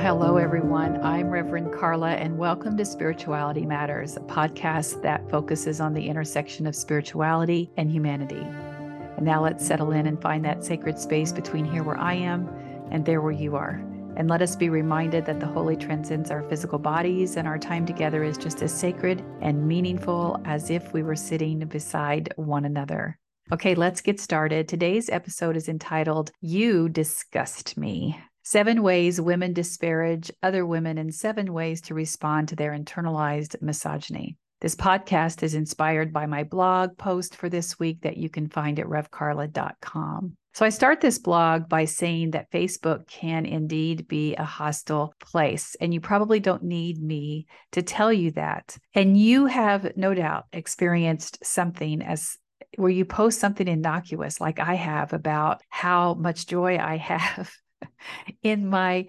hello, 0.00 0.38
everyone. 0.38 0.98
I'm 1.02 1.28
Reverend 1.28 1.74
Karla, 1.74 2.12
and 2.12 2.38
welcome 2.38 2.74
to 2.78 2.86
Spirituality 2.86 3.66
Matters, 3.66 4.16
a 4.16 4.20
podcast 4.20 5.02
that 5.02 5.28
focuses 5.28 5.78
on 5.78 5.92
the 5.92 6.08
intersection 6.08 6.66
of 6.66 6.74
spirituality 6.74 7.70
and 7.76 7.90
humanity. 7.90 8.40
And 8.40 9.26
now 9.26 9.42
let's 9.42 9.64
settle 9.64 9.92
in 9.92 10.06
and 10.06 10.18
find 10.18 10.42
that 10.42 10.64
sacred 10.64 10.98
space 10.98 11.32
between 11.32 11.66
here 11.66 11.82
where 11.82 11.98
I 11.98 12.14
am 12.14 12.48
and 12.90 13.04
there 13.04 13.20
where 13.20 13.30
you 13.30 13.56
are. 13.56 13.84
And 14.16 14.26
let 14.26 14.40
us 14.40 14.56
be 14.56 14.70
reminded 14.70 15.26
that 15.26 15.38
the 15.38 15.46
holy 15.46 15.76
transcends 15.76 16.30
our 16.30 16.48
physical 16.48 16.78
bodies, 16.78 17.36
and 17.36 17.46
our 17.46 17.58
time 17.58 17.84
together 17.84 18.24
is 18.24 18.38
just 18.38 18.62
as 18.62 18.72
sacred 18.72 19.22
and 19.42 19.68
meaningful 19.68 20.40
as 20.46 20.70
if 20.70 20.94
we 20.94 21.02
were 21.02 21.14
sitting 21.14 21.58
beside 21.66 22.32
one 22.36 22.64
another. 22.64 23.18
Okay, 23.52 23.74
let's 23.74 24.00
get 24.00 24.18
started. 24.18 24.66
Today's 24.66 25.10
episode 25.10 25.58
is 25.58 25.68
entitled 25.68 26.30
You 26.40 26.88
Disgust 26.88 27.76
Me. 27.76 28.18
Seven 28.50 28.82
ways 28.82 29.20
women 29.20 29.52
disparage 29.52 30.28
other 30.42 30.66
women, 30.66 30.98
and 30.98 31.14
seven 31.14 31.52
ways 31.52 31.80
to 31.82 31.94
respond 31.94 32.48
to 32.48 32.56
their 32.56 32.72
internalized 32.72 33.62
misogyny. 33.62 34.38
This 34.60 34.74
podcast 34.74 35.44
is 35.44 35.54
inspired 35.54 36.12
by 36.12 36.26
my 36.26 36.42
blog 36.42 36.98
post 36.98 37.36
for 37.36 37.48
this 37.48 37.78
week 37.78 38.00
that 38.00 38.16
you 38.16 38.28
can 38.28 38.48
find 38.48 38.80
at 38.80 38.86
revkarla.com. 38.86 40.36
So 40.52 40.66
I 40.66 40.70
start 40.70 41.00
this 41.00 41.16
blog 41.16 41.68
by 41.68 41.84
saying 41.84 42.32
that 42.32 42.50
Facebook 42.50 43.06
can 43.06 43.46
indeed 43.46 44.08
be 44.08 44.34
a 44.34 44.42
hostile 44.42 45.14
place. 45.20 45.76
And 45.80 45.94
you 45.94 46.00
probably 46.00 46.40
don't 46.40 46.64
need 46.64 47.00
me 47.00 47.46
to 47.70 47.82
tell 47.82 48.12
you 48.12 48.32
that. 48.32 48.76
And 48.96 49.16
you 49.16 49.46
have 49.46 49.96
no 49.96 50.12
doubt 50.12 50.46
experienced 50.52 51.38
something 51.46 52.02
as 52.02 52.36
where 52.74 52.90
you 52.90 53.04
post 53.04 53.38
something 53.38 53.68
innocuous 53.68 54.40
like 54.40 54.58
I 54.58 54.74
have 54.74 55.12
about 55.12 55.60
how 55.68 56.14
much 56.14 56.48
joy 56.48 56.78
I 56.78 56.96
have 56.96 57.52
in 58.42 58.66
my 58.66 59.06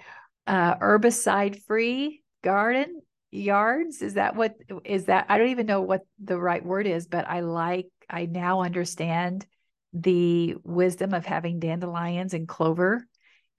uh, 0.47 0.75
herbicide 0.77 1.61
free 1.63 2.23
garden 2.43 3.01
yards 3.31 4.01
is 4.01 4.15
that 4.15 4.35
what 4.35 4.55
is 4.83 5.05
that 5.05 5.25
i 5.29 5.37
don't 5.37 5.49
even 5.49 5.65
know 5.65 5.81
what 5.81 6.01
the 6.21 6.37
right 6.37 6.65
word 6.65 6.85
is 6.85 7.07
but 7.07 7.25
i 7.29 7.39
like 7.39 7.87
i 8.09 8.25
now 8.25 8.61
understand 8.61 9.45
the 9.93 10.55
wisdom 10.63 11.13
of 11.13 11.25
having 11.25 11.59
dandelions 11.59 12.33
and 12.33 12.47
clover 12.47 13.05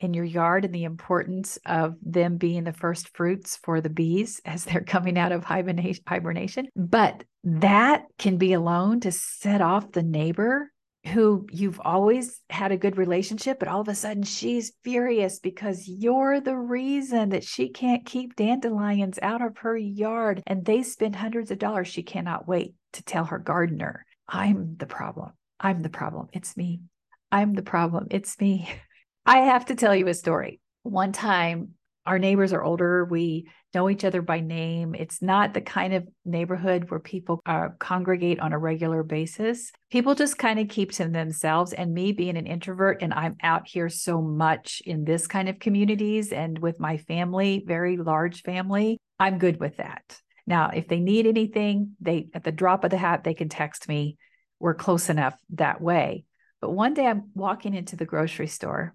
in 0.02 0.14
your 0.14 0.24
yard 0.24 0.64
and 0.64 0.74
the 0.74 0.84
importance 0.84 1.58
of 1.64 1.94
them 2.02 2.36
being 2.36 2.64
the 2.64 2.72
first 2.72 3.14
fruits 3.16 3.56
for 3.62 3.80
the 3.80 3.90
bees 3.90 4.40
as 4.44 4.64
they're 4.64 4.82
coming 4.82 5.16
out 5.16 5.32
of 5.32 5.44
hibernation. 5.44 6.68
But 6.76 7.24
that 7.44 8.04
can 8.18 8.36
be 8.36 8.52
alone 8.52 9.00
to 9.00 9.12
set 9.12 9.60
off 9.60 9.92
the 9.92 10.02
neighbor 10.02 10.70
who 11.06 11.46
you've 11.50 11.80
always 11.80 12.40
had 12.48 12.70
a 12.70 12.76
good 12.76 12.96
relationship, 12.96 13.58
but 13.58 13.68
all 13.68 13.80
of 13.80 13.88
a 13.88 13.94
sudden 13.94 14.22
she's 14.22 14.72
furious 14.84 15.40
because 15.40 15.88
you're 15.88 16.40
the 16.40 16.56
reason 16.56 17.30
that 17.30 17.44
she 17.44 17.68
can't 17.68 18.06
keep 18.06 18.36
dandelions 18.36 19.18
out 19.20 19.42
of 19.42 19.58
her 19.58 19.76
yard 19.76 20.42
and 20.46 20.64
they 20.64 20.82
spend 20.82 21.16
hundreds 21.16 21.50
of 21.50 21.58
dollars. 21.58 21.88
She 21.88 22.02
cannot 22.02 22.46
wait 22.46 22.74
to 22.92 23.02
tell 23.02 23.24
her 23.24 23.38
gardener, 23.38 24.06
I'm 24.28 24.76
the 24.76 24.86
problem. 24.86 25.32
I'm 25.58 25.82
the 25.82 25.88
problem. 25.88 26.28
It's 26.32 26.56
me. 26.56 26.82
I'm 27.30 27.54
the 27.54 27.62
problem. 27.62 28.08
It's 28.10 28.38
me. 28.40 28.68
I 29.26 29.38
have 29.38 29.66
to 29.66 29.74
tell 29.74 29.94
you 29.94 30.08
a 30.08 30.14
story. 30.14 30.60
One 30.82 31.12
time, 31.12 31.70
our 32.06 32.18
neighbors 32.18 32.52
are 32.52 32.62
older. 32.62 33.04
We 33.04 33.48
know 33.74 33.90
each 33.90 34.04
other 34.04 34.22
by 34.22 34.40
name. 34.40 34.94
It's 34.94 35.22
not 35.22 35.54
the 35.54 35.60
kind 35.60 35.94
of 35.94 36.06
neighborhood 36.24 36.90
where 36.90 37.00
people 37.00 37.40
uh, 37.46 37.68
congregate 37.78 38.40
on 38.40 38.52
a 38.52 38.58
regular 38.58 39.02
basis. 39.02 39.72
People 39.90 40.14
just 40.14 40.38
kind 40.38 40.58
of 40.58 40.68
keep 40.68 40.92
to 40.92 41.08
themselves. 41.08 41.72
And 41.72 41.92
me 41.92 42.12
being 42.12 42.36
an 42.36 42.46
introvert, 42.46 43.02
and 43.02 43.12
I'm 43.14 43.36
out 43.42 43.66
here 43.66 43.88
so 43.88 44.20
much 44.20 44.82
in 44.84 45.04
this 45.04 45.26
kind 45.26 45.48
of 45.48 45.58
communities 45.58 46.32
and 46.32 46.58
with 46.58 46.80
my 46.80 46.98
family, 46.98 47.64
very 47.66 47.96
large 47.96 48.42
family, 48.42 48.98
I'm 49.18 49.38
good 49.38 49.60
with 49.60 49.76
that. 49.78 50.18
Now, 50.46 50.70
if 50.74 50.88
they 50.88 51.00
need 51.00 51.26
anything, 51.26 51.96
they 52.00 52.28
at 52.34 52.44
the 52.44 52.52
drop 52.52 52.84
of 52.84 52.90
the 52.90 52.98
hat, 52.98 53.24
they 53.24 53.34
can 53.34 53.48
text 53.48 53.88
me 53.88 54.16
we're 54.62 54.74
close 54.74 55.10
enough 55.10 55.34
that 55.50 55.80
way. 55.80 56.24
But 56.60 56.70
one 56.70 56.94
day 56.94 57.06
I'm 57.06 57.30
walking 57.34 57.74
into 57.74 57.96
the 57.96 58.06
grocery 58.06 58.46
store 58.46 58.94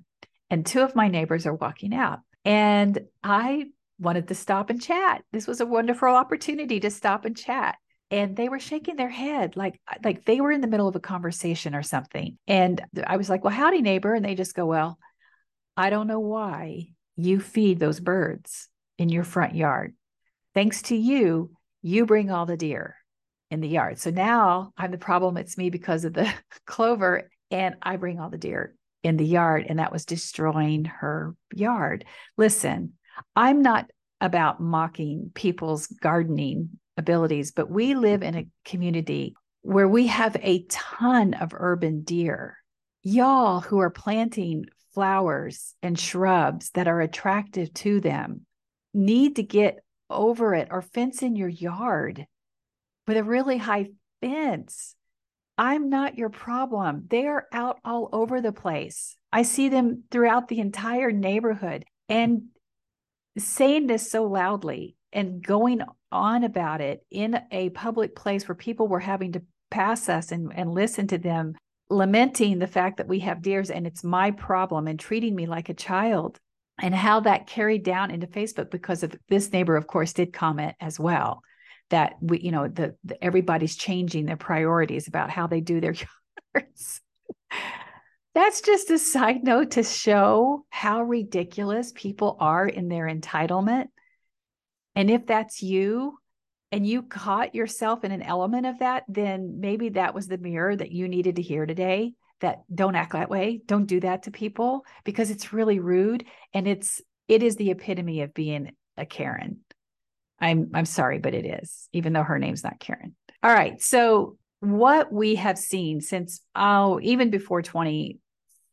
and 0.50 0.66
two 0.66 0.82
of 0.82 0.96
my 0.96 1.10
neighbors 1.10 1.46
are 1.46 1.54
walking 1.54 1.94
out. 1.94 2.20
And 2.46 3.02
I 3.22 3.66
wanted 4.00 4.28
to 4.28 4.36
stop 4.36 4.70
and 4.70 4.82
chat. 4.82 5.24
This 5.32 5.48
was 5.48 5.62
a 5.62 5.66
wonderful 5.66 6.10
opportunity 6.10 6.80
to 6.80 6.90
stop 6.90 7.26
and 7.26 7.36
chat. 7.36 7.76
And 8.10 8.38
they 8.38 8.48
were 8.48 8.60
shaking 8.60 8.96
their 8.96 9.10
head 9.10 9.58
like 9.58 9.82
like 10.04 10.24
they 10.24 10.40
were 10.40 10.52
in 10.52 10.62
the 10.62 10.68
middle 10.68 10.88
of 10.88 10.96
a 10.96 11.00
conversation 11.00 11.76
or 11.76 11.84
something. 11.84 12.38
And 12.48 12.82
I 13.06 13.18
was 13.18 13.30
like, 13.30 13.44
"Well, 13.44 13.54
howdy 13.54 13.82
neighbor." 13.82 14.14
And 14.14 14.24
they 14.24 14.36
just 14.36 14.56
go, 14.56 14.66
"Well, 14.66 14.98
I 15.76 15.90
don't 15.90 16.08
know 16.08 16.22
why 16.22 16.88
you 17.18 17.40
feed 17.40 17.80
those 17.80 18.00
birds 18.00 18.70
in 18.98 19.10
your 19.10 19.24
front 19.24 19.56
yard. 19.56 19.94
Thanks 20.54 20.82
to 20.84 20.96
you, 20.96 21.52
you 21.82 22.06
bring 22.06 22.32
all 22.32 22.46
the 22.46 22.58
deer 22.58 22.96
in 23.52 23.62
the 23.62 23.68
yard. 23.68 24.00
So 24.00 24.10
now 24.10 24.72
I'm 24.78 24.92
the 24.92 24.98
problem. 24.98 25.38
It's 25.38 25.58
me 25.58 25.70
because 25.70 26.06
of 26.06 26.14
the 26.14 26.32
clover, 26.66 27.30
and 27.52 27.76
I 27.82 27.98
bring 27.98 28.20
all 28.20 28.30
the 28.30 28.38
deer 28.38 28.76
in 29.04 29.18
the 29.18 29.26
yard, 29.26 29.66
and 29.68 29.80
that 29.80 29.92
was 29.92 30.06
destroying 30.06 30.86
her 30.86 31.36
yard. 31.54 32.06
Listen, 32.38 32.94
I'm 33.36 33.62
not 33.62 33.90
about 34.22 34.60
mocking 34.60 35.32
people's 35.34 35.88
gardening 35.88 36.70
abilities, 36.98 37.52
but 37.52 37.70
we 37.70 37.96
live 37.96 38.24
in 38.24 38.36
a 38.36 38.40
mm-hmm. 38.40 38.50
community 38.66 39.36
where 39.62 39.88
we 39.88 40.08
have 40.08 40.36
a 40.42 40.66
ton 40.70 41.34
of 41.34 41.52
urban 41.54 42.02
deer. 42.02 42.58
Y'all 43.04 43.62
who 43.62 43.80
are 43.80 43.90
planting 43.90 44.66
flowers 44.94 45.76
and 45.84 46.00
shrubs 46.00 46.72
that 46.72 46.88
are 46.88 47.02
attractive 47.02 47.74
to 47.74 48.02
them 48.02 48.46
need 48.94 49.36
to 49.36 49.44
get 49.44 49.80
over 50.10 50.56
it 50.56 50.70
or 50.72 50.82
fence 50.82 51.22
in 51.22 51.36
your 51.36 51.50
yard 51.50 52.26
with 53.08 53.18
a 53.18 53.24
really 53.24 53.58
high 53.58 53.88
fence. 54.22 54.96
I'm 55.58 55.90
not 55.90 56.18
your 56.18 56.30
problem. 56.30 57.06
They 57.10 57.28
are 57.28 57.46
out 57.52 57.80
all 57.84 58.10
over 58.12 58.42
the 58.42 58.52
place. 58.52 59.16
I 59.32 59.42
see 59.42 59.70
them 59.70 60.04
throughout 60.12 60.48
the 60.48 60.60
entire 60.60 61.12
neighborhood. 61.12 61.86
And 62.10 62.44
saying 63.38 63.88
this 63.88 64.10
so 64.12 64.26
loudly 64.26 64.96
and 65.14 65.46
going 65.46 65.82
on 66.12 66.44
about 66.44 66.82
it 66.82 67.06
in 67.12 67.40
a 67.52 67.70
public 67.70 68.16
place 68.16 68.48
where 68.48 68.56
people 68.56 68.88
were 68.88 69.00
having 69.00 69.34
to 69.34 69.42
pass 69.70 70.10
us 70.10 70.32
and, 70.32 70.52
and 70.56 70.74
listen 70.74 71.08
to 71.08 71.18
them 71.18 71.54
lamenting 71.90 72.60
the 72.60 72.68
fact 72.68 72.98
that 72.98 73.08
we 73.08 73.20
have 73.20 73.42
deers 73.42 73.70
and 73.70 73.88
it's 73.88 74.04
my 74.04 74.32
problem 74.32 74.88
and 74.88 75.00
treating 75.00 75.36
me 75.36 75.46
like 75.46 75.70
a 75.70 75.74
child 75.74 76.40
and 76.82 76.94
how 76.94 77.22
that 77.22 77.48
carried 77.48 77.84
down 77.84 78.12
into 78.12 78.28
Facebook 78.28 78.70
because 78.70 79.04
of 79.04 79.16
this 79.30 79.52
neighbor, 79.52 79.76
of 79.76 79.88
course, 79.88 80.14
did 80.14 80.32
comment 80.34 80.76
as 80.80 81.00
well 81.00 81.42
that 81.90 82.16
we, 82.22 82.40
you 82.40 82.52
know, 82.52 82.68
the, 82.68 82.96
the 83.04 83.22
everybody's 83.24 83.76
changing 83.76 84.26
their 84.26 84.38
priorities 84.38 85.08
about 85.08 85.30
how 85.30 85.48
they 85.48 85.62
do 85.62 85.80
their 85.80 85.96
yards. 86.54 87.02
That's 88.38 88.62
just 88.62 88.92
a 88.92 89.00
side 89.00 89.44
note 89.44 89.72
to 89.72 89.84
show 89.84 90.64
how 90.70 91.02
ridiculous 91.02 91.92
people 91.96 92.38
are 92.40 92.68
in 92.68 92.88
their 92.88 93.08
entitlement. 93.08 93.88
And 94.96 95.10
if 95.10 95.26
that's 95.26 95.64
you 95.64 96.20
and 96.72 96.86
you 96.86 97.02
caught 97.02 97.56
yourself 97.56 98.04
in 98.04 98.12
an 98.12 98.22
element 98.22 98.68
of 98.68 98.78
that, 98.78 99.06
then 99.08 99.60
maybe 99.60 99.90
that 99.90 100.14
was 100.14 100.28
the 100.28 100.38
mirror 100.38 100.76
that 100.76 100.92
you 100.92 101.08
needed 101.08 101.38
to 101.38 101.42
hear 101.42 101.66
today 101.66 102.14
that 102.42 102.62
don't 102.72 102.94
act 102.94 103.14
that 103.14 103.32
way. 103.32 103.60
Don't 103.66 103.88
do 103.88 104.02
that 104.02 104.22
to 104.24 104.32
people 104.32 104.86
because 105.04 105.32
it's 105.32 105.52
really 105.52 105.80
rude 105.80 106.24
and 106.54 106.68
it's 106.68 107.02
it 107.28 107.42
is 107.42 107.56
the 107.56 107.72
epitome 107.72 108.22
of 108.22 108.36
being 108.36 108.72
a 108.98 109.08
Karen. 109.08 109.62
I'm 110.40 110.70
I'm 110.76 110.86
sorry, 110.86 111.18
but 111.18 111.34
it 111.34 111.48
is, 111.64 111.90
even 111.92 112.14
though 112.14 112.22
her 112.22 112.38
name's 112.38 112.64
not 112.64 112.80
Karen. 112.80 113.16
All 113.42 113.52
right. 113.52 113.82
So 113.82 114.38
what 114.60 115.12
we 115.12 115.34
have 115.36 115.58
seen 115.58 116.02
since 116.02 116.40
oh, 116.56 117.00
even 117.02 117.32
before 117.32 117.64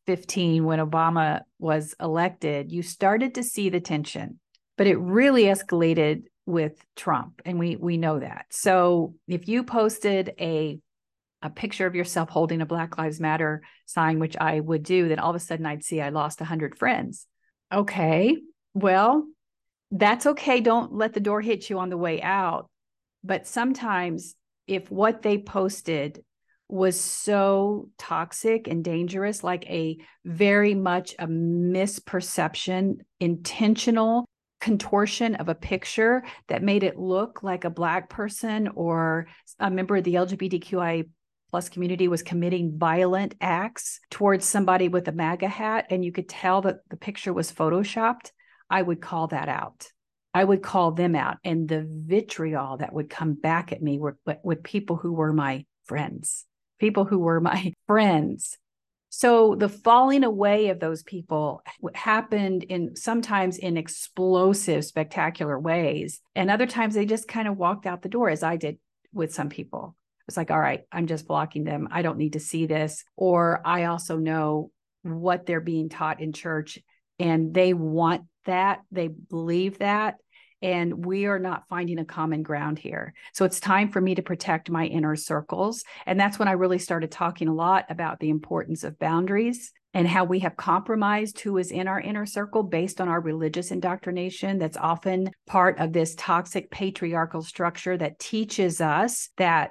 2015, 0.07 0.65
when 0.65 0.79
Obama 0.79 1.41
was 1.59 1.95
elected, 2.01 2.73
you 2.73 2.83
started 2.83 3.35
to 3.35 3.43
see 3.43 3.69
the 3.69 3.81
tension, 3.81 4.39
but 4.77 4.87
it 4.87 4.99
really 4.99 5.45
escalated 5.45 6.25
with 6.47 6.85
Trump. 6.95 7.41
And 7.45 7.59
we 7.59 7.77
we 7.77 7.97
know 7.97 8.19
that. 8.19 8.47
So 8.51 9.15
if 9.27 9.49
you 9.49 9.65
posted 9.65 10.33
a 10.39 10.79
a 11.43 11.51
picture 11.51 11.87
of 11.87 11.95
yourself 11.95 12.31
holding 12.31 12.63
a 12.63 12.67
Black 12.67 12.97
Lives 12.97 13.21
Matter 13.21 13.63
sign, 13.87 14.19
which 14.19 14.37
I 14.39 14.61
would 14.61 14.83
do, 14.83 15.09
then 15.09 15.19
all 15.19 15.31
of 15.31 15.37
a 15.37 15.41
sudden 15.41 15.67
I'd 15.67 15.85
see 15.85 16.01
I 16.01 16.09
lost 16.09 16.41
100 16.41 16.79
friends. 16.79 17.27
Okay, 17.73 18.39
well, 18.73 19.27
that's 19.91 20.27
okay. 20.27 20.61
Don't 20.61 20.95
let 20.95 21.13
the 21.13 21.21
door 21.21 21.41
hit 21.43 21.69
you 21.69 21.79
on 21.79 21.91
the 21.91 21.99
way 21.99 22.23
out. 22.23 22.71
But 23.23 23.47
sometimes, 23.47 24.35
if 24.67 24.91
what 24.91 25.23
they 25.23 25.39
posted 25.39 26.23
was 26.69 26.99
so 26.99 27.91
toxic 27.99 28.69
and 28.69 28.85
dangerous, 28.85 29.45
like 29.45 29.69
a 29.69 29.99
very 30.25 30.75
much 30.75 31.15
a 31.19 31.27
misperception, 31.27 32.99
intentional 33.21 34.27
contortion 34.61 35.35
of 35.35 35.49
a 35.49 35.55
picture 35.55 36.23
that 36.49 36.63
made 36.63 36.83
it 36.83 36.99
look 36.99 37.43
like 37.43 37.65
a 37.65 37.71
Black 37.71 38.09
person 38.09 38.69
or 38.75 39.27
a 39.61 39.71
member 39.71 39.97
of 39.97 40.05
the 40.05 40.15
LGBTQI 40.15 41.09
plus 41.51 41.69
community 41.69 42.09
was 42.09 42.23
committing 42.23 42.79
violent 42.79 43.35
acts 43.41 44.01
towards 44.11 44.45
somebody 44.45 44.89
with 44.89 45.07
a 45.07 45.13
MAGA 45.13 45.49
hat, 45.49 45.87
and 45.91 46.05
you 46.05 46.11
could 46.11 46.29
tell 46.29 46.63
that 46.63 46.79
the 46.91 46.97
picture 46.97 47.33
was 47.33 47.53
photoshopped 47.53 48.31
I 48.71 48.83
would 48.83 49.01
call 49.01 49.29
that 49.29 49.49
out. 49.49 49.89
I 50.33 50.43
would 50.43 50.63
call 50.63 50.93
them 50.93 51.15
out. 51.15 51.37
And 51.45 51.69
the 51.69 51.87
vitriol 51.89 52.79
that 52.79 52.93
would 52.93 53.09
come 53.09 53.35
back 53.35 53.73
at 53.73 53.83
me 53.83 53.99
were 53.99 54.19
with 54.43 54.63
people 54.63 54.97
who 54.97 55.13
were 55.13 55.33
my 55.33 55.65
friends, 55.85 56.45
people 56.79 57.05
who 57.05 57.19
were 57.19 57.41
my 57.41 57.73
friends. 57.87 58.57
So 59.11 59.55
the 59.55 59.69
falling 59.69 60.25
away 60.25 60.71
of 60.71 60.81
those 60.81 61.05
people 61.05 61.63
happened 61.95 62.65
in 62.65 62.97
sometimes 62.97 63.59
in 63.59 63.77
explosive, 63.77 64.85
spectacular 64.85 65.59
ways. 65.59 66.21
And 66.35 66.51
other 66.51 66.67
times 66.67 66.95
they 66.95 67.07
just 67.07 67.29
kind 67.29 67.47
of 67.47 67.57
walked 67.57 67.87
out 67.87 68.03
the 68.03 68.09
door, 68.09 68.29
as 68.29 68.43
I 68.43 68.57
did 68.57 68.79
with 69.13 69.33
some 69.33 69.51
people. 69.51 69.95
It's 70.27 70.37
like, 70.37 70.51
all 70.51 70.59
right, 70.59 70.83
I'm 70.91 71.07
just 71.07 71.29
blocking 71.29 71.63
them. 71.63 71.89
I 71.93 72.03
don't 72.03 72.19
need 72.19 72.33
to 72.33 72.41
see 72.41 72.67
this. 72.67 73.05
Or 73.17 73.61
I 73.65 73.85
also 73.85 74.17
know 74.17 74.73
what 75.03 75.47
they're 75.47 75.61
being 75.61 75.91
taught 75.91 76.21
in 76.21 76.33
church 76.33 76.81
and 77.19 77.55
they 77.55 77.73
want 77.75 78.23
that, 78.47 78.81
they 78.91 79.09
believe 79.09 79.79
that 79.79 80.17
and 80.63 81.05
we 81.05 81.27
are 81.27 81.39
not 81.39 81.69
finding 81.69 81.99
a 81.99 82.05
common 82.05 82.43
ground 82.43 82.79
here. 82.79 83.13
So 83.33 83.45
it's 83.45 83.61
time 83.61 83.91
for 83.91 84.01
me 84.01 84.15
to 84.15 84.23
protect 84.23 84.71
my 84.71 84.87
inner 84.87 85.17
circles. 85.17 85.85
And 86.07 86.19
that's 86.19 86.39
when 86.39 86.49
I 86.49 86.53
really 86.53 86.79
started 86.79 87.11
talking 87.11 87.49
a 87.49 87.55
lot 87.55 87.85
about 87.91 88.19
the 88.19 88.31
importance 88.31 88.83
of 88.83 88.99
boundaries 88.99 89.73
and 89.93 90.09
how 90.09 90.25
we 90.25 90.41
have 90.41 90.57
compromised 90.57 91.41
who 91.41 91.59
is 91.59 91.71
in 91.71 91.87
our 91.87 92.01
inner 92.01 92.27
circle 92.27 92.63
based 92.63 93.01
on 93.01 93.09
our 93.09 93.21
religious 93.21 93.71
indoctrination. 93.71 94.59
That's 94.59 94.77
often 94.77 95.31
part 95.47 95.79
of 95.79 95.93
this 95.93 96.15
toxic 96.17 96.71
patriarchal 96.71 97.43
structure 97.43 97.97
that 97.97 98.19
teaches 98.19 98.81
us 98.81 99.29
that 99.37 99.71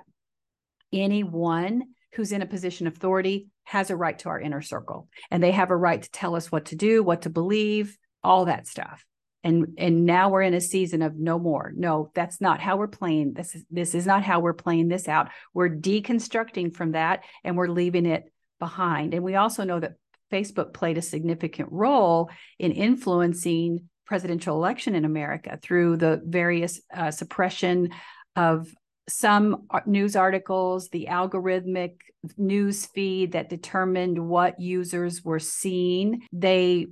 anyone 0.93 1.83
who's 2.13 2.31
in 2.31 2.41
a 2.41 2.47
position 2.47 2.87
of 2.87 2.93
authority 2.93 3.47
has 3.63 3.89
a 3.89 3.95
right 3.95 4.19
to 4.19 4.29
our 4.29 4.39
inner 4.39 4.61
circle 4.61 5.09
and 5.31 5.41
they 5.41 5.51
have 5.51 5.71
a 5.71 5.75
right 5.75 6.01
to 6.01 6.11
tell 6.11 6.35
us 6.35 6.51
what 6.51 6.65
to 6.65 6.75
do, 6.75 7.01
what 7.01 7.23
to 7.23 7.29
believe, 7.29 7.97
all 8.23 8.45
that 8.45 8.67
stuff 8.67 9.03
and 9.43 9.75
and 9.77 10.05
now 10.05 10.29
we're 10.29 10.41
in 10.41 10.53
a 10.53 10.61
season 10.61 11.01
of 11.01 11.15
no 11.15 11.37
more. 11.39 11.73
No 11.75 12.11
that's 12.15 12.39
not 12.39 12.59
how 12.59 12.77
we're 12.77 12.87
playing. 12.87 13.33
This 13.33 13.55
is 13.55 13.65
this 13.69 13.95
is 13.95 14.05
not 14.05 14.23
how 14.23 14.39
we're 14.39 14.53
playing 14.53 14.87
this 14.87 15.07
out. 15.07 15.29
We're 15.53 15.69
deconstructing 15.69 16.73
from 16.73 16.93
that 16.93 17.23
and 17.43 17.57
we're 17.57 17.67
leaving 17.67 18.05
it 18.05 18.31
behind. 18.59 19.13
And 19.13 19.23
we 19.23 19.35
also 19.35 19.63
know 19.63 19.79
that 19.79 19.95
facebook 20.31 20.73
played 20.73 20.97
a 20.97 21.01
significant 21.01 21.69
role 21.71 22.29
in 22.57 22.71
influencing 22.71 23.87
presidential 24.05 24.55
election 24.55 24.95
in 24.95 25.05
america 25.05 25.59
through 25.61 25.95
the 25.95 26.21
various 26.25 26.81
uh, 26.95 27.11
suppression 27.11 27.89
of 28.35 28.67
some 29.09 29.67
news 29.85 30.15
articles, 30.15 30.89
the 30.89 31.07
algorithmic 31.09 31.95
news 32.37 32.85
feed 32.85 33.33
that 33.33 33.49
determined 33.49 34.17
what 34.17 34.59
users 34.59 35.23
were 35.23 35.39
seeing. 35.39 36.21
They 36.31 36.87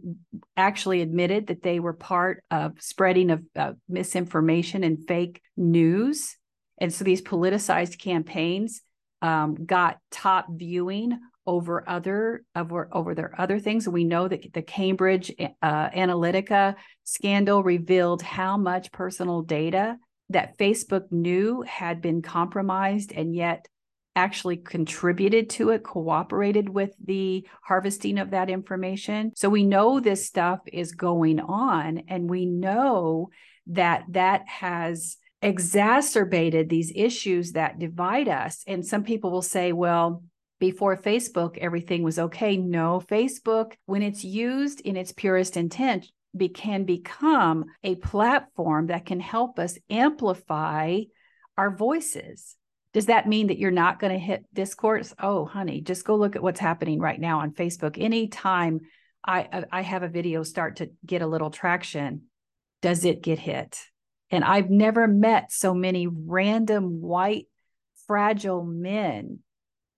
actually 0.58 1.02
admitted 1.02 1.48
that 1.48 1.64
they 1.64 1.80
were 1.80 1.94
part 1.94 2.44
of 2.52 2.82
spreading 2.82 3.32
of 3.56 3.78
misinformation 3.88 4.84
and 4.84 5.08
fake 5.08 5.42
news. 5.56 6.36
And 6.80 6.94
so 6.94 7.04
these 7.04 7.22
politicized 7.22 8.00
campaigns 8.00 8.82
um, 9.22 9.66
got 9.66 10.00
top 10.10 10.48
viewing 10.50 11.18
over 11.46 11.88
other 11.90 12.44
over 12.56 12.90
over 12.92 13.16
their 13.16 13.34
other 13.40 13.60
things. 13.60 13.88
We 13.88 14.04
know 14.04 14.28
that 14.28 14.54
the 14.54 14.62
Cambridge 14.62 15.32
uh, 15.40 15.90
Analytica 15.90 16.76
scandal 17.04 17.64
revealed 17.64 18.22
how 18.22 18.58
much 18.58 18.92
personal 18.92 19.42
data 19.42 19.98
that 20.34 20.58
Facebook 20.58 21.12
knew 21.12 21.62
had 21.62 22.02
been 22.02 22.22
compromised 22.22 23.12
and 23.12 23.36
yet 23.36 23.68
actually 24.16 24.58
contributed 24.58 25.50
to 25.50 25.70
it, 25.70 25.84
cooperated 25.84 26.68
with 26.68 26.94
the 27.04 27.48
harvesting 27.64 28.18
of 28.18 28.32
that 28.32 28.50
information. 28.50 29.32
So 29.36 29.50
we 29.50 29.64
know 29.64 30.00
this 30.00 30.28
stuff 30.28 30.60
is 30.72 30.92
going 30.92 31.40
on, 31.40 32.04
and 32.10 32.30
we 32.30 32.46
know 32.46 33.30
that 33.68 34.04
that 34.10 34.48
has 34.48 35.18
exacerbated 35.42 36.70
these 36.70 36.92
issues 36.94 37.54
that 37.54 37.80
divide 37.80 38.28
us. 38.28 38.64
And 38.68 38.86
some 38.86 39.04
people 39.04 39.32
will 39.32 39.42
say, 39.42 39.72
well, 39.72 40.24
before 40.60 40.98
Facebook, 40.98 41.58
everything 41.58 42.04
was 42.04 42.20
okay. 42.20 42.58
No, 42.58 43.02
Facebook, 43.10 43.74
when 43.86 44.04
it's 44.04 44.24
used 44.24 44.82
in 44.82 44.98
its 44.98 45.12
purest 45.12 45.58
intent, 45.58 46.12
be, 46.36 46.50
can 46.50 46.84
become 46.84 47.66
a 47.84 47.96
platform 47.96 48.88
that 48.88 49.06
can 49.06 49.20
help 49.20 49.60
us 49.60 49.78
amplify 49.90 51.02
our 51.58 51.76
voices. 51.76 52.56
Does 52.94 53.06
that 53.06 53.28
mean 53.28 53.48
that 53.48 53.58
you're 53.58 53.72
not 53.72 54.00
going 54.00 54.14
to 54.14 54.20
hit 54.20 54.46
discourse? 54.54 55.14
Oh, 55.22 55.46
honey, 55.46 55.82
just 55.82 56.06
go 56.06 56.16
look 56.16 56.36
at 56.36 56.44
what's 56.44 56.60
happening 56.60 57.00
right 57.00 57.20
now 57.20 57.40
on 57.40 57.54
Facebook. 57.54 58.02
Anytime 58.02 58.82
I 59.26 59.66
I 59.72 59.82
have 59.82 60.04
a 60.04 60.10
video 60.10 60.44
start 60.44 60.78
to 60.78 60.90
get 61.06 61.22
a 61.22 61.28
little 61.28 61.52
traction, 61.52 62.24
does 62.82 63.06
it 63.06 63.22
get 63.22 63.40
hit? 63.40 63.80
And 64.30 64.44
I've 64.44 64.70
never 64.70 65.08
met 65.08 65.52
so 65.52 65.74
many 65.74 66.08
random 66.08 67.02
white 67.02 67.48
fragile 68.08 68.64
men 68.64 69.40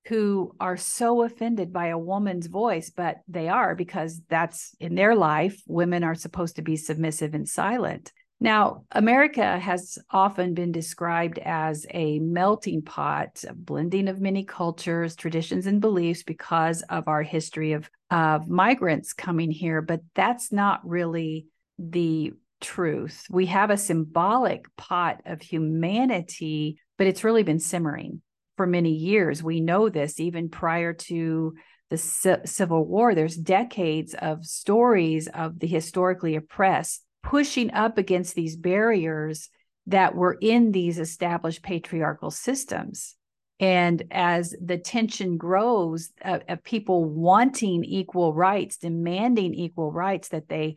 who 0.08 0.56
are 0.60 0.78
so 0.78 1.24
offended 1.24 1.72
by 1.72 1.88
a 1.88 1.98
woman's 1.98 2.48
voice, 2.48 2.90
but 2.90 3.18
they 3.28 3.48
are 3.48 3.76
because 3.76 4.22
that's 4.30 4.76
in 4.80 4.96
their 4.96 5.16
life. 5.16 5.62
Women 5.68 6.04
are 6.04 6.16
supposed 6.16 6.58
to 6.58 6.62
be 6.62 6.76
submissive 6.76 7.34
and 7.34 7.48
silent. 7.48 8.12
Now, 8.40 8.84
America 8.92 9.58
has 9.58 9.98
often 10.12 10.54
been 10.54 10.74
described 10.74 11.40
as 11.40 11.86
a 11.92 12.20
melting 12.20 12.82
pot, 12.82 13.42
a 13.48 13.54
blending 13.54 14.10
of 14.10 14.20
many 14.20 14.44
cultures, 14.44 15.16
traditions, 15.16 15.66
and 15.66 15.80
beliefs 15.80 16.24
because 16.24 16.82
of 16.90 17.08
our 17.08 17.24
history 17.24 17.72
of, 17.72 17.90
of 18.12 18.50
migrants 18.50 19.14
coming 19.14 19.50
here, 19.50 19.82
but 19.82 20.02
that's 20.14 20.52
not 20.52 20.86
really 20.86 21.48
the 21.80 22.34
truth. 22.60 23.26
We 23.30 23.46
have 23.46 23.70
a 23.70 23.78
symbolic 23.78 24.66
pot 24.76 25.22
of 25.26 25.42
humanity, 25.42 26.80
but 26.98 27.08
it's 27.08 27.24
really 27.24 27.44
been 27.44 27.60
simmering 27.60 28.22
for 28.58 28.66
many 28.66 28.92
years. 28.92 29.44
We 29.44 29.60
know 29.60 29.90
this 29.90 30.20
even 30.20 30.50
prior 30.50 30.94
to 30.94 31.54
the 31.90 31.98
C- 31.98 32.36
Civil 32.46 32.86
War. 32.86 33.16
There's 33.16 33.36
decades 33.36 34.16
of 34.16 34.46
stories 34.46 35.28
of 35.28 35.60
the 35.60 35.68
historically 35.68 36.36
oppressed 36.36 37.04
pushing 37.24 37.72
up 37.72 37.98
against 37.98 38.36
these 38.36 38.56
barriers 38.56 39.50
that 39.88 40.14
were 40.14 40.38
in 40.40 40.72
these 40.72 41.00
established 41.00 41.64
patriarchal 41.64 42.32
systems. 42.32 43.16
And 43.60 44.04
as 44.12 44.54
the 44.62 44.78
tension 44.78 45.38
grows 45.38 46.12
of, 46.22 46.42
of 46.50 46.64
people 46.64 47.06
wanting 47.06 47.84
equal 47.86 48.34
rights, 48.34 48.78
demanding 48.78 49.54
equal 49.54 49.92
rights 49.92 50.30
that 50.30 50.50
they 50.50 50.76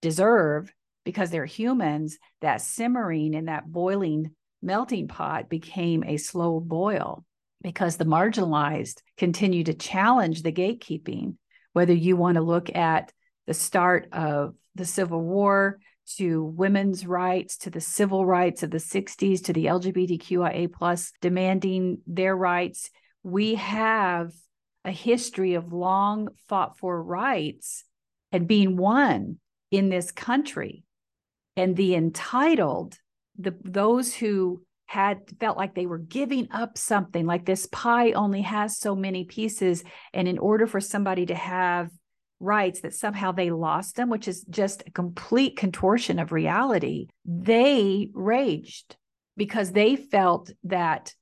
deserve 0.00 0.72
because 1.04 1.30
they're 1.30 1.44
humans, 1.44 2.18
that 2.40 2.62
simmering 2.62 3.34
and 3.34 3.48
that 3.48 3.70
boiling 3.70 4.34
melting 4.64 5.08
pot 5.08 5.48
became 5.48 6.02
a 6.04 6.16
slow 6.16 6.60
boil 6.60 7.24
because 7.62 7.96
the 7.96 8.04
marginalized 8.04 9.00
continue 9.16 9.64
to 9.64 9.74
challenge 9.74 10.42
the 10.42 10.52
gatekeeping. 10.52 11.36
Whether 11.72 11.94
you 11.94 12.16
want 12.16 12.36
to 12.36 12.42
look 12.42 12.74
at 12.74 13.12
the 13.46 13.54
start 13.54 14.08
of 14.12 14.54
the 14.74 14.84
Civil 14.84 15.22
War 15.22 15.78
to 16.16 16.44
women's 16.44 17.06
rights, 17.06 17.56
to 17.58 17.70
the 17.70 17.80
civil 17.80 18.26
rights 18.26 18.62
of 18.62 18.70
the 18.70 18.78
60s, 18.78 19.44
to 19.44 19.52
the 19.52 19.66
LGBTQIA 19.66 20.72
plus 20.72 21.12
demanding 21.20 21.98
their 22.06 22.36
rights, 22.36 22.90
we 23.22 23.54
have 23.54 24.32
a 24.84 24.90
history 24.90 25.54
of 25.54 25.72
long 25.72 26.28
fought 26.48 26.78
for 26.78 27.02
rights 27.02 27.84
and 28.32 28.46
being 28.46 28.76
won 28.76 29.38
in 29.70 29.88
this 29.88 30.12
country. 30.12 30.84
And 31.56 31.76
the 31.76 31.94
entitled 31.94 32.98
the 33.38 33.54
those 33.62 34.14
who 34.14 34.62
had 34.86 35.20
felt 35.40 35.56
like 35.56 35.74
they 35.74 35.86
were 35.86 35.98
giving 35.98 36.48
up 36.52 36.76
something 36.76 37.26
like 37.26 37.44
this 37.44 37.66
pie 37.72 38.12
only 38.12 38.42
has 38.42 38.78
so 38.78 38.94
many 38.94 39.24
pieces 39.24 39.82
and 40.12 40.28
in 40.28 40.38
order 40.38 40.66
for 40.66 40.80
somebody 40.80 41.26
to 41.26 41.34
have 41.34 41.90
rights 42.38 42.80
that 42.80 42.94
somehow 42.94 43.32
they 43.32 43.50
lost 43.50 43.96
them 43.96 44.10
which 44.10 44.28
is 44.28 44.44
just 44.50 44.82
a 44.86 44.90
complete 44.90 45.56
contortion 45.56 46.18
of 46.18 46.32
reality 46.32 47.06
they 47.24 48.10
raged 48.12 48.96
because 49.36 49.72
they 49.72 49.96
felt 49.96 50.50
that 50.64 51.14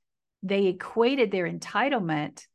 they 0.43 0.65
equated 0.67 1.31
their 1.31 1.49
entitlement 1.49 2.45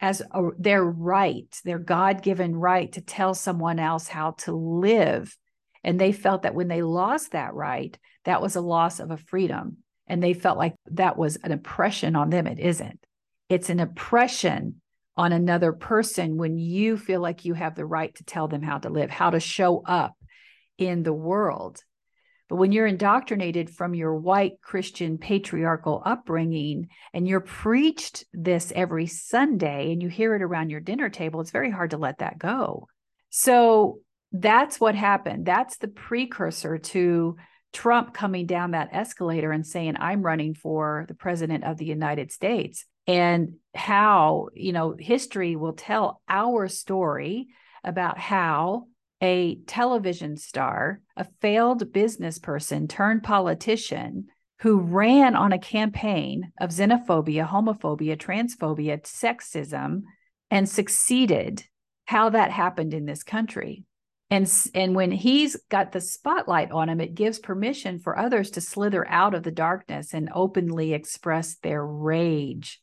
as 0.00 0.20
a, 0.30 0.42
their 0.58 0.84
right 0.84 1.60
their 1.64 1.78
god-given 1.78 2.54
right 2.54 2.92
to 2.92 3.00
tell 3.00 3.34
someone 3.34 3.78
else 3.78 4.08
how 4.08 4.32
to 4.32 4.52
live. 4.52 5.36
And 5.82 6.00
they 6.00 6.12
felt 6.12 6.42
that 6.42 6.54
when 6.54 6.68
they 6.68 6.82
lost 6.82 7.32
that 7.32 7.54
right, 7.54 7.96
that 8.26 8.42
was 8.42 8.54
a 8.54 8.60
loss 8.60 9.00
of 9.00 9.10
a 9.10 9.16
freedom. 9.16 9.78
And 10.06 10.22
they 10.22 10.34
felt 10.34 10.58
like 10.58 10.74
that 10.92 11.16
was 11.16 11.36
an 11.36 11.50
oppression 11.50 12.14
on 12.14 12.30
them. 12.30 12.46
It 12.46 12.60
isn't. 12.60 13.00
It's 13.48 13.70
an 13.70 13.80
oppression 13.80 14.80
on 15.16 15.32
another 15.32 15.72
person 15.72 16.36
when 16.36 16.58
you 16.58 16.96
feel 16.96 17.20
like 17.20 17.44
you 17.44 17.54
have 17.54 17.74
the 17.74 17.86
right 17.86 18.14
to 18.16 18.24
tell 18.24 18.48
them 18.48 18.62
how 18.62 18.78
to 18.78 18.90
live, 18.90 19.10
how 19.10 19.30
to 19.30 19.40
show 19.40 19.82
up 19.84 20.14
in 20.78 21.02
the 21.02 21.12
world. 21.12 21.82
But 22.48 22.56
when 22.56 22.70
you're 22.70 22.86
indoctrinated 22.86 23.70
from 23.70 23.94
your 23.94 24.14
white 24.14 24.60
Christian 24.62 25.18
patriarchal 25.18 26.02
upbringing 26.04 26.88
and 27.12 27.26
you're 27.26 27.40
preached 27.40 28.24
this 28.32 28.72
every 28.76 29.06
Sunday 29.06 29.92
and 29.92 30.00
you 30.00 30.08
hear 30.08 30.34
it 30.36 30.42
around 30.42 30.70
your 30.70 30.80
dinner 30.80 31.08
table, 31.08 31.40
it's 31.40 31.50
very 31.50 31.70
hard 31.70 31.90
to 31.90 31.96
let 31.96 32.18
that 32.18 32.38
go. 32.38 32.86
So 33.30 33.98
that's 34.30 34.78
what 34.78 34.94
happened. 34.94 35.46
That's 35.46 35.78
the 35.78 35.88
precursor 35.88 36.78
to 36.78 37.36
Trump 37.76 38.14
coming 38.14 38.46
down 38.46 38.70
that 38.70 38.88
escalator 38.92 39.52
and 39.52 39.66
saying, 39.66 39.96
I'm 39.98 40.22
running 40.22 40.54
for 40.54 41.04
the 41.08 41.14
president 41.14 41.62
of 41.64 41.76
the 41.76 41.84
United 41.84 42.32
States. 42.32 42.86
And 43.06 43.56
how, 43.74 44.48
you 44.54 44.72
know, 44.72 44.96
history 44.98 45.56
will 45.56 45.74
tell 45.74 46.22
our 46.26 46.68
story 46.68 47.48
about 47.84 48.16
how 48.16 48.86
a 49.22 49.56
television 49.66 50.38
star, 50.38 51.02
a 51.18 51.26
failed 51.42 51.92
business 51.92 52.38
person 52.38 52.88
turned 52.88 53.22
politician 53.22 54.28
who 54.60 54.80
ran 54.80 55.36
on 55.36 55.52
a 55.52 55.58
campaign 55.58 56.52
of 56.58 56.70
xenophobia, 56.70 57.46
homophobia, 57.46 58.16
transphobia, 58.16 59.02
sexism, 59.02 60.00
and 60.50 60.66
succeeded, 60.66 61.62
how 62.06 62.30
that 62.30 62.50
happened 62.50 62.94
in 62.94 63.04
this 63.04 63.22
country. 63.22 63.84
And, 64.28 64.52
and 64.74 64.94
when 64.94 65.12
he's 65.12 65.56
got 65.68 65.92
the 65.92 66.00
spotlight 66.00 66.72
on 66.72 66.88
him, 66.88 67.00
it 67.00 67.14
gives 67.14 67.38
permission 67.38 68.00
for 68.00 68.18
others 68.18 68.50
to 68.52 68.60
slither 68.60 69.06
out 69.08 69.34
of 69.34 69.44
the 69.44 69.52
darkness 69.52 70.12
and 70.12 70.30
openly 70.34 70.94
express 70.94 71.56
their 71.56 71.84
rage 71.84 72.82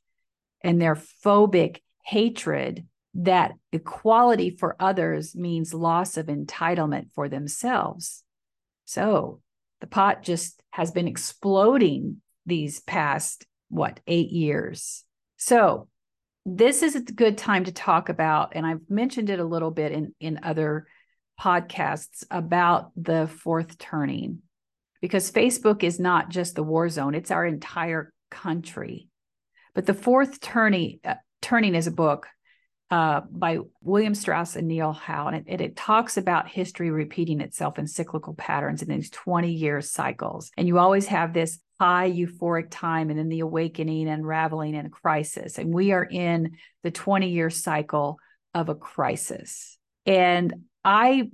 and 0.62 0.82
their 0.82 0.96
phobic 0.96 1.82
hatred 2.06 2.88
that 3.16 3.52
equality 3.72 4.50
for 4.50 4.76
others 4.80 5.36
means 5.36 5.74
loss 5.74 6.18
of 6.18 6.28
entitlement 6.28 7.12
for 7.14 7.30
themselves. 7.30 8.24
So 8.86 9.42
the 9.82 9.88
pot 9.88 10.24
just 10.24 10.62
has 10.72 10.92
been 10.92 11.08
exploding 11.08 12.22
these 12.46 12.80
past, 12.80 13.46
what, 13.70 14.00
eight 14.08 14.30
years. 14.30 15.04
So 15.38 15.90
this 16.46 16.82
is 16.82 16.96
a 16.96 17.02
good 17.02 17.38
time 17.38 17.66
to 17.66 17.72
talk 17.72 18.10
about, 18.10 18.54
and 18.56 18.66
I've 18.66 18.90
mentioned 18.90 19.30
it 19.30 19.40
a 19.40 19.46
little 19.46 19.72
bit 19.72 19.92
in, 19.92 20.16
in 20.20 20.40
other 20.44 20.88
podcasts 21.40 22.24
about 22.32 22.92
the 22.96 23.28
fourth 23.28 23.78
turning, 23.78 24.40
because 25.02 25.32
Facebook 25.32 25.84
is 25.84 26.00
not 26.00 26.30
just 26.30 26.56
the 26.56 26.63
war 26.63 26.90
zone, 26.90 27.16
it's 27.16 27.32
our 27.32 27.46
entire 27.46 28.13
country. 28.32 29.08
But 29.75 29.86
the 29.86 29.94
fourth 29.94 30.40
turning, 30.40 31.00
uh, 31.04 31.16
turning 31.42 31.75
is 31.75 31.88
a 31.88 31.92
book 31.92 32.28
uh, 32.94 33.22
by 33.32 33.58
William 33.82 34.13
Strauss 34.13 34.56
and 34.56 34.68
Neil 34.68 34.92
Howe, 34.92 35.28
and 35.28 35.48
it, 35.48 35.62
it, 35.62 35.75
talks 35.75 36.18
about 36.18 36.48
history 36.48 36.92
repeating 36.92 37.42
itself 37.42 37.80
in 37.80 37.88
cyclical 37.88 38.36
patterns 38.36 38.84
in 38.84 38.90
these 38.90 39.10
20 39.10 39.52
year 39.52 39.82
cycles. 39.82 40.52
And 40.58 40.68
you 40.68 40.78
always 40.78 41.08
have 41.08 41.34
this 41.34 41.60
high 41.80 42.12
euphoric 42.12 42.68
time 42.70 43.10
and 43.10 43.18
then 43.18 43.30
the 43.30 43.40
awakening, 43.40 44.08
unraveling, 44.08 44.75
and 44.75 44.92
crisis. 44.92 45.58
And 45.58 45.74
we 45.74 45.92
are 45.92 46.04
in 46.04 46.58
the 46.84 46.92
20 46.92 47.30
year 47.30 47.50
cycle 47.50 48.20
of 48.54 48.70
a 48.70 48.75
crisis. 48.75 49.78
And 50.06 50.54
I 50.84 51.30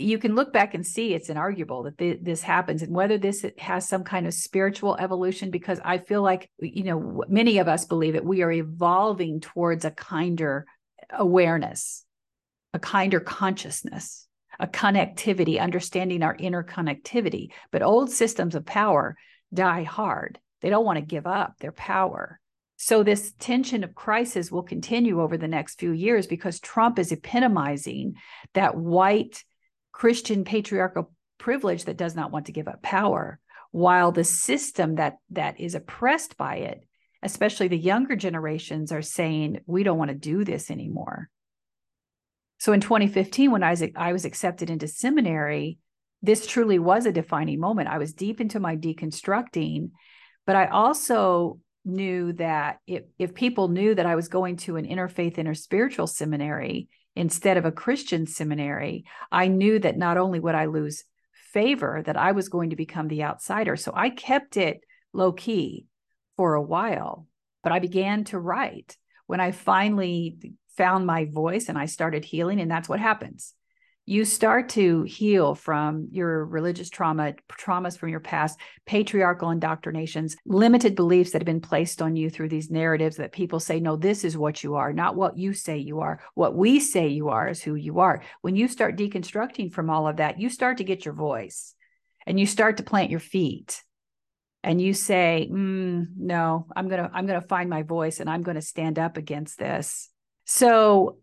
you 0.00 0.18
can 0.18 0.36
look 0.36 0.52
back 0.52 0.74
and 0.74 0.86
see 0.86 1.12
it's 1.12 1.28
inarguable 1.28 1.82
that 1.82 1.98
th- 1.98 2.20
this 2.22 2.40
happens 2.40 2.82
and 2.82 2.94
whether 2.94 3.18
this 3.18 3.44
has 3.58 3.88
some 3.88 4.04
kind 4.04 4.28
of 4.28 4.32
spiritual 4.32 4.96
evolution 4.96 5.50
because 5.50 5.80
i 5.84 5.98
feel 5.98 6.22
like 6.22 6.48
you 6.60 6.84
know 6.84 7.24
many 7.26 7.58
of 7.58 7.66
us 7.66 7.84
believe 7.84 8.12
that 8.12 8.24
we 8.24 8.42
are 8.42 8.52
evolving 8.52 9.40
towards 9.40 9.84
a 9.84 9.90
kinder 9.90 10.64
awareness, 11.10 12.04
a 12.72 12.78
kinder 12.78 13.20
consciousness, 13.20 14.26
a 14.58 14.66
connectivity, 14.66 15.60
understanding 15.60 16.22
our 16.22 16.36
inner 16.38 16.64
connectivity 16.64 17.48
But 17.70 17.82
old 17.82 18.10
systems 18.10 18.54
of 18.54 18.66
power 18.66 19.16
die 19.52 19.84
hard. 19.84 20.38
They 20.60 20.70
don't 20.70 20.84
want 20.84 20.98
to 20.98 21.04
give 21.04 21.26
up 21.26 21.54
their 21.58 21.72
power. 21.72 22.40
So, 22.80 23.02
this 23.02 23.34
tension 23.38 23.84
of 23.84 23.94
crisis 23.94 24.50
will 24.50 24.62
continue 24.62 25.20
over 25.20 25.36
the 25.36 25.48
next 25.48 25.78
few 25.78 25.92
years 25.92 26.26
because 26.26 26.60
Trump 26.60 26.98
is 26.98 27.12
epitomizing 27.12 28.14
that 28.54 28.76
white 28.76 29.44
Christian 29.92 30.44
patriarchal 30.44 31.12
privilege 31.38 31.84
that 31.84 31.96
does 31.96 32.14
not 32.14 32.30
want 32.30 32.46
to 32.46 32.52
give 32.52 32.68
up 32.68 32.82
power, 32.82 33.40
while 33.72 34.12
the 34.12 34.24
system 34.24 34.94
that, 34.94 35.18
that 35.30 35.60
is 35.60 35.74
oppressed 35.74 36.36
by 36.36 36.56
it 36.56 36.84
especially 37.22 37.68
the 37.68 37.78
younger 37.78 38.16
generations 38.16 38.92
are 38.92 39.02
saying 39.02 39.60
we 39.66 39.82
don't 39.82 39.98
want 39.98 40.10
to 40.10 40.16
do 40.16 40.44
this 40.44 40.70
anymore. 40.70 41.28
So 42.58 42.72
in 42.72 42.80
2015 42.80 43.50
when 43.50 43.62
i 43.62 43.70
was 43.70 43.82
i 43.96 44.12
was 44.12 44.24
accepted 44.24 44.70
into 44.70 44.88
seminary 44.88 45.78
this 46.20 46.48
truly 46.48 46.80
was 46.80 47.06
a 47.06 47.12
defining 47.12 47.60
moment. 47.60 47.88
I 47.88 47.98
was 47.98 48.12
deep 48.12 48.40
into 48.40 48.58
my 48.60 48.76
deconstructing 48.76 49.90
but 50.46 50.56
i 50.56 50.66
also 50.66 51.60
knew 51.84 52.32
that 52.34 52.78
if, 52.86 53.04
if 53.18 53.34
people 53.34 53.68
knew 53.68 53.94
that 53.94 54.06
i 54.06 54.14
was 54.14 54.28
going 54.28 54.56
to 54.56 54.76
an 54.76 54.86
interfaith 54.86 55.36
interspiritual 55.36 56.08
seminary 56.08 56.88
instead 57.16 57.56
of 57.56 57.64
a 57.64 57.72
christian 57.72 58.26
seminary 58.26 59.04
i 59.32 59.48
knew 59.48 59.78
that 59.78 59.96
not 59.96 60.18
only 60.18 60.40
would 60.40 60.54
i 60.54 60.66
lose 60.66 61.04
favor 61.52 62.02
that 62.04 62.16
i 62.16 62.32
was 62.32 62.48
going 62.48 62.70
to 62.70 62.76
become 62.76 63.08
the 63.08 63.22
outsider 63.22 63.76
so 63.76 63.92
i 63.94 64.10
kept 64.10 64.56
it 64.56 64.80
low 65.12 65.32
key 65.32 65.86
for 66.38 66.54
a 66.54 66.62
while, 66.62 67.26
but 67.62 67.72
I 67.72 67.80
began 67.80 68.24
to 68.24 68.38
write 68.38 68.96
when 69.26 69.40
I 69.40 69.50
finally 69.50 70.38
found 70.76 71.04
my 71.04 71.26
voice 71.26 71.68
and 71.68 71.76
I 71.76 71.86
started 71.86 72.24
healing. 72.24 72.60
And 72.60 72.70
that's 72.70 72.88
what 72.88 73.00
happens. 73.00 73.52
You 74.08 74.24
start 74.24 74.70
to 74.70 75.02
heal 75.02 75.54
from 75.54 76.08
your 76.10 76.46
religious 76.46 76.88
trauma, 76.88 77.34
traumas 77.52 77.98
from 77.98 78.08
your 78.08 78.20
past, 78.20 78.58
patriarchal 78.86 79.50
indoctrinations, 79.50 80.34
limited 80.46 80.94
beliefs 80.94 81.32
that 81.32 81.42
have 81.42 81.46
been 81.46 81.60
placed 81.60 82.00
on 82.00 82.16
you 82.16 82.30
through 82.30 82.48
these 82.48 82.70
narratives 82.70 83.16
that 83.16 83.32
people 83.32 83.60
say, 83.60 83.80
no, 83.80 83.96
this 83.96 84.24
is 84.24 84.34
what 84.34 84.64
you 84.64 84.76
are, 84.76 84.94
not 84.94 85.14
what 85.14 85.36
you 85.36 85.52
say 85.52 85.76
you 85.76 86.00
are. 86.00 86.22
What 86.32 86.56
we 86.56 86.80
say 86.80 87.08
you 87.08 87.28
are 87.28 87.48
is 87.48 87.60
who 87.60 87.74
you 87.74 87.98
are. 87.98 88.22
When 88.40 88.56
you 88.56 88.66
start 88.66 88.96
deconstructing 88.96 89.74
from 89.74 89.90
all 89.90 90.08
of 90.08 90.16
that, 90.16 90.40
you 90.40 90.48
start 90.48 90.78
to 90.78 90.84
get 90.84 91.04
your 91.04 91.12
voice 91.12 91.74
and 92.26 92.40
you 92.40 92.46
start 92.46 92.78
to 92.78 92.84
plant 92.84 93.10
your 93.10 93.20
feet 93.20 93.82
and 94.62 94.80
you 94.80 94.94
say 94.94 95.48
mm, 95.52 96.06
no 96.16 96.66
i'm 96.74 96.88
going 96.88 97.00
to 97.00 97.10
i'm 97.14 97.26
going 97.26 97.40
to 97.40 97.46
find 97.46 97.70
my 97.70 97.84
voice 97.84 98.18
and 98.18 98.28
i'm 98.28 98.42
going 98.42 98.56
to 98.56 98.60
stand 98.60 98.98
up 98.98 99.16
against 99.16 99.56
this 99.56 100.10
so 100.44 101.18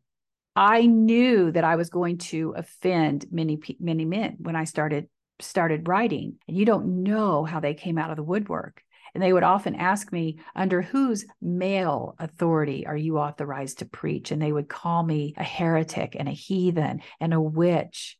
i 0.55 0.85
knew 0.85 1.51
that 1.51 1.63
i 1.63 1.75
was 1.75 1.89
going 1.89 2.17
to 2.17 2.53
offend 2.57 3.25
many 3.31 3.59
many 3.79 4.05
men 4.05 4.35
when 4.39 4.55
i 4.55 4.63
started 4.63 5.07
started 5.39 5.87
writing 5.87 6.35
and 6.47 6.55
you 6.55 6.65
don't 6.65 7.03
know 7.03 7.43
how 7.43 7.59
they 7.59 7.73
came 7.73 7.97
out 7.97 8.09
of 8.09 8.15
the 8.15 8.23
woodwork 8.23 8.81
and 9.13 9.23
they 9.23 9.31
would 9.31 9.43
often 9.43 9.75
ask 9.75 10.11
me 10.11 10.39
under 10.55 10.81
whose 10.81 11.25
male 11.41 12.15
authority 12.19 12.85
are 12.87 12.95
you 12.95 13.17
authorized 13.17 13.79
to 13.79 13.85
preach 13.85 14.31
and 14.31 14.41
they 14.41 14.51
would 14.51 14.69
call 14.69 15.03
me 15.03 15.33
a 15.37 15.43
heretic 15.43 16.15
and 16.17 16.29
a 16.29 16.31
heathen 16.31 17.01
and 17.19 17.33
a 17.33 17.41
witch 17.41 18.17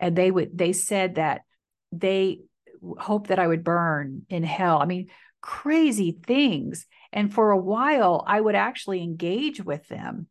and 0.00 0.16
they 0.16 0.30
would 0.30 0.56
they 0.56 0.72
said 0.72 1.16
that 1.16 1.42
they 1.92 2.40
hope 2.98 3.28
that 3.28 3.38
I 3.38 3.46
would 3.46 3.64
burn 3.64 4.22
in 4.28 4.42
hell. 4.42 4.80
I 4.80 4.86
mean, 4.86 5.08
crazy 5.40 6.18
things. 6.26 6.86
And 7.12 7.32
for 7.32 7.50
a 7.50 7.58
while, 7.58 8.24
I 8.26 8.40
would 8.40 8.54
actually 8.54 9.02
engage 9.02 9.62
with 9.62 9.86
them. 9.88 10.26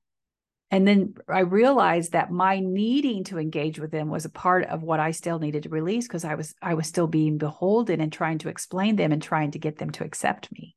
And 0.73 0.87
then 0.87 1.13
I 1.29 1.41
realized 1.41 2.13
that 2.13 2.31
my 2.31 2.59
needing 2.59 3.23
to 3.25 3.37
engage 3.37 3.77
with 3.77 3.91
them 3.91 4.09
was 4.09 4.25
a 4.25 4.29
part 4.29 4.65
of 4.65 4.81
what 4.81 4.99
I 4.99 5.11
still 5.11 5.37
needed 5.37 5.61
to 5.63 5.69
release 5.69 6.07
because 6.07 6.25
I 6.25 6.33
was 6.33 6.55
I 6.63 6.73
was 6.73 6.87
still 6.87 7.05
being 7.05 7.37
beholden 7.37 8.01
and 8.01 8.11
trying 8.11 8.39
to 8.39 8.49
explain 8.49 8.95
them 8.95 9.11
and 9.11 9.21
trying 9.21 9.51
to 9.51 9.59
get 9.59 9.77
them 9.77 9.91
to 9.91 10.03
accept 10.03 10.51
me. 10.51 10.75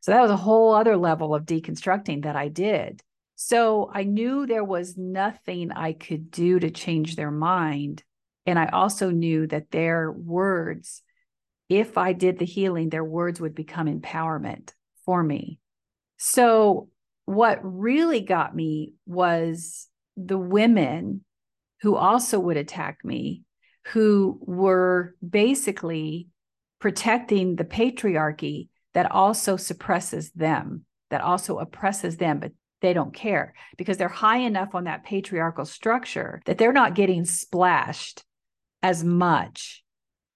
So 0.00 0.12
that 0.12 0.22
was 0.22 0.30
a 0.30 0.36
whole 0.36 0.72
other 0.72 0.96
level 0.96 1.34
of 1.34 1.44
deconstructing 1.44 2.22
that 2.22 2.36
I 2.36 2.46
did. 2.46 3.02
So 3.34 3.90
I 3.92 4.04
knew 4.04 4.46
there 4.46 4.62
was 4.62 4.96
nothing 4.96 5.72
I 5.72 5.92
could 5.94 6.30
do 6.30 6.60
to 6.60 6.70
change 6.70 7.16
their 7.16 7.32
mind. 7.32 8.04
And 8.46 8.60
I 8.60 8.66
also 8.66 9.10
knew 9.10 9.48
that 9.48 9.72
their 9.72 10.12
words 10.12 11.02
if 11.68 11.98
I 11.98 12.12
did 12.12 12.38
the 12.38 12.44
healing, 12.44 12.90
their 12.90 13.04
words 13.04 13.40
would 13.40 13.56
become 13.56 13.88
empowerment 13.88 14.72
for 15.04 15.20
me. 15.20 15.58
So, 16.16 16.90
what 17.34 17.58
really 17.62 18.20
got 18.20 18.54
me 18.54 18.94
was 19.06 19.88
the 20.16 20.38
women 20.38 21.24
who 21.80 21.96
also 21.96 22.38
would 22.38 22.56
attack 22.56 22.98
me, 23.04 23.42
who 23.88 24.38
were 24.42 25.14
basically 25.26 26.28
protecting 26.78 27.56
the 27.56 27.64
patriarchy 27.64 28.68
that 28.94 29.10
also 29.10 29.56
suppresses 29.56 30.30
them, 30.32 30.84
that 31.10 31.20
also 31.20 31.58
oppresses 31.58 32.16
them, 32.16 32.38
but 32.38 32.52
they 32.80 32.92
don't 32.92 33.14
care 33.14 33.54
because 33.78 33.96
they're 33.96 34.08
high 34.08 34.38
enough 34.38 34.74
on 34.74 34.84
that 34.84 35.04
patriarchal 35.04 35.64
structure 35.64 36.42
that 36.46 36.58
they're 36.58 36.72
not 36.72 36.94
getting 36.94 37.24
splashed 37.24 38.24
as 38.82 39.04
much 39.04 39.81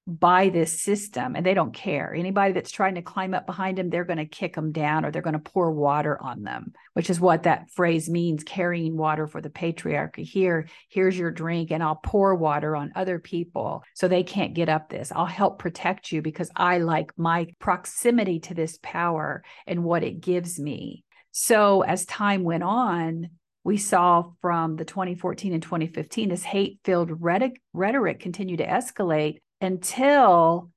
by 0.07 0.49
this 0.49 0.81
system 0.81 1.35
and 1.35 1.45
they 1.45 1.55
don't 1.55 1.75
care. 1.75 2.15
Anybody 2.15 2.53
that's 2.53 2.71
trying 2.71 2.95
to 2.95 3.03
climb 3.03 3.35
up 3.35 3.45
behind 3.45 3.77
them, 3.77 3.91
they're 3.91 4.05
going 4.05 4.19
to 4.19 4.27
kick 4.27 4.55
them 4.55 4.71
down 4.71 5.05
or 5.05 5.11
they're 5.11 5.23
going 5.23 5.33
to 5.33 5.39
pour 5.41 5.73
water 5.73 6.17
on 6.23 6.45
them, 6.45 6.73
which 6.93 7.11
is 7.11 7.19
what 7.19 7.43
that 7.43 7.71
phrase 7.71 8.09
means 8.09 8.45
carrying 8.45 8.97
water 8.97 9.27
for 9.27 9.41
the 9.41 9.51
patriarchy. 9.51 10.25
Here, 10.25 10.69
here's 10.89 11.19
your 11.19 11.33
drink, 11.33 11.73
and 11.73 11.83
I'll 11.83 12.01
pour 12.03 12.37
water 12.37 12.77
on 12.77 12.93
other 12.95 13.19
people 13.19 13.83
so 13.95 14.07
they 14.07 14.23
can't 14.23 14.55
get 14.55 14.69
up 14.69 14.89
this. 14.89 15.11
I'll 15.11 15.27
help 15.27 15.59
protect 15.59 16.13
you 16.13 16.23
because 16.23 16.51
I 16.55 16.79
like 16.79 17.13
my 17.17 17.49
proximity 17.59 18.39
to 18.41 18.55
this 18.55 18.79
power 18.83 19.43
and 19.67 19.83
what 19.83 20.05
it 20.05 20.21
gives 20.21 20.61
me. 20.61 21.05
So 21.33 21.83
as 21.83 22.07
time 22.07 22.45
went 22.45 22.63
on, 22.63 23.31
we 23.65 23.77
saw 23.77 24.31
from 24.41 24.77
the 24.77 24.85
2014 24.85 25.53
and 25.53 25.63
2015 25.63 26.29
this 26.29 26.45
hate 26.45 26.79
filled 26.85 27.11
rhetoric, 27.21 27.61
rhetoric 27.73 28.21
continue 28.21 28.57
to 28.59 28.67
escalate 28.67 29.39
until 29.61 30.71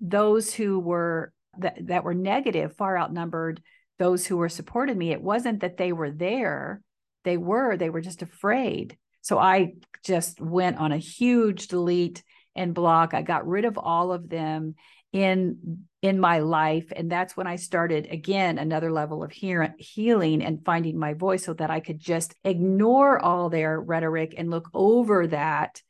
those 0.00 0.52
who 0.52 0.78
were 0.78 1.32
that, 1.58 1.86
that 1.86 2.04
were 2.04 2.14
negative 2.14 2.76
far 2.76 2.98
outnumbered 2.98 3.62
those 3.98 4.26
who 4.26 4.36
were 4.36 4.48
supported 4.48 4.96
me. 4.96 5.12
It 5.12 5.22
wasn't 5.22 5.60
that 5.60 5.76
they 5.76 5.92
were 5.92 6.10
there, 6.10 6.82
they 7.24 7.36
were, 7.36 7.76
they 7.76 7.90
were 7.90 8.00
just 8.00 8.22
afraid. 8.22 8.96
So 9.20 9.38
I 9.38 9.74
just 10.04 10.40
went 10.40 10.78
on 10.78 10.90
a 10.90 10.98
huge 10.98 11.68
delete 11.68 12.22
and 12.56 12.74
block. 12.74 13.14
I 13.14 13.22
got 13.22 13.46
rid 13.46 13.64
of 13.64 13.78
all 13.78 14.12
of 14.12 14.28
them 14.28 14.74
in 15.12 15.84
in 16.00 16.18
my 16.18 16.38
life 16.38 16.90
and 16.96 17.12
that's 17.12 17.36
when 17.36 17.46
i 17.46 17.56
started 17.56 18.08
again 18.10 18.58
another 18.58 18.90
level 18.90 19.22
of 19.22 19.30
hear- 19.30 19.74
healing 19.78 20.42
and 20.42 20.64
finding 20.64 20.98
my 20.98 21.12
voice 21.12 21.44
so 21.44 21.52
that 21.52 21.70
i 21.70 21.80
could 21.80 21.98
just 21.98 22.34
ignore 22.44 23.18
all 23.22 23.50
their 23.50 23.78
rhetoric 23.78 24.34
and 24.38 24.50
look 24.50 24.68
over 24.72 25.26
that 25.26 25.82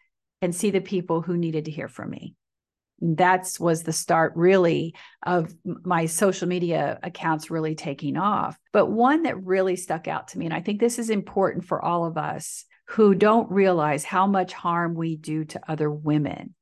and 0.42 0.54
see 0.54 0.70
the 0.70 0.80
people 0.80 1.22
who 1.22 1.36
needed 1.36 1.64
to 1.64 1.70
hear 1.70 1.88
from 1.88 2.10
me 2.10 2.34
that's 3.04 3.58
was 3.58 3.82
the 3.82 3.92
start 3.92 4.32
really 4.36 4.94
of 5.24 5.52
my 5.64 6.06
social 6.06 6.46
media 6.46 7.00
accounts 7.02 7.50
really 7.50 7.74
taking 7.74 8.16
off 8.16 8.56
but 8.72 8.86
one 8.86 9.24
that 9.24 9.42
really 9.42 9.74
stuck 9.74 10.06
out 10.06 10.28
to 10.28 10.38
me 10.38 10.44
and 10.44 10.54
i 10.54 10.60
think 10.60 10.78
this 10.78 11.00
is 11.00 11.10
important 11.10 11.64
for 11.64 11.84
all 11.84 12.04
of 12.04 12.16
us 12.16 12.64
who 12.90 13.14
don't 13.14 13.50
realize 13.50 14.04
how 14.04 14.26
much 14.26 14.52
harm 14.52 14.94
we 14.94 15.16
do 15.16 15.44
to 15.44 15.60
other 15.68 15.90
women 15.90 16.54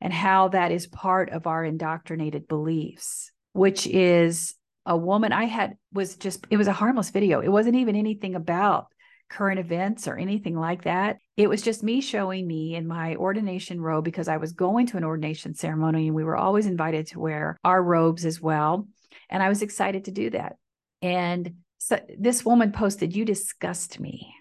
and 0.00 0.12
how 0.12 0.48
that 0.48 0.72
is 0.72 0.86
part 0.86 1.30
of 1.30 1.46
our 1.46 1.64
indoctrinated 1.64 2.48
beliefs, 2.48 3.30
which 3.52 3.86
is 3.86 4.54
a 4.86 4.96
woman 4.96 5.32
I 5.32 5.44
had 5.44 5.76
was 5.92 6.16
just, 6.16 6.46
it 6.50 6.56
was 6.56 6.66
a 6.66 6.72
harmless 6.72 7.10
video. 7.10 7.40
It 7.40 7.48
wasn't 7.48 7.76
even 7.76 7.96
anything 7.96 8.34
about 8.34 8.86
current 9.30 9.60
events 9.60 10.08
or 10.08 10.16
anything 10.16 10.58
like 10.58 10.82
that. 10.82 11.18
It 11.36 11.48
was 11.48 11.62
just 11.62 11.82
me 11.82 12.00
showing 12.00 12.46
me 12.46 12.74
in 12.74 12.86
my 12.86 13.14
ordination 13.16 13.80
robe 13.80 14.04
because 14.04 14.28
I 14.28 14.36
was 14.36 14.52
going 14.52 14.86
to 14.88 14.96
an 14.96 15.04
ordination 15.04 15.54
ceremony 15.54 16.08
and 16.08 16.16
we 16.16 16.24
were 16.24 16.36
always 16.36 16.66
invited 16.66 17.06
to 17.08 17.20
wear 17.20 17.56
our 17.64 17.82
robes 17.82 18.26
as 18.26 18.40
well. 18.40 18.88
And 19.30 19.42
I 19.42 19.48
was 19.48 19.62
excited 19.62 20.04
to 20.04 20.10
do 20.10 20.30
that. 20.30 20.56
And 21.00 21.54
so 21.78 21.98
this 22.18 22.44
woman 22.44 22.72
posted, 22.72 23.16
You 23.16 23.24
disgust 23.24 24.00
me. 24.00 24.34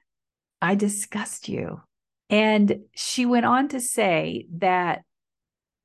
I 0.62 0.76
disgust 0.76 1.48
you. 1.48 1.82
And 2.30 2.82
she 2.94 3.26
went 3.26 3.46
on 3.46 3.70
to 3.70 3.80
say 3.80 4.48
that 4.58 5.04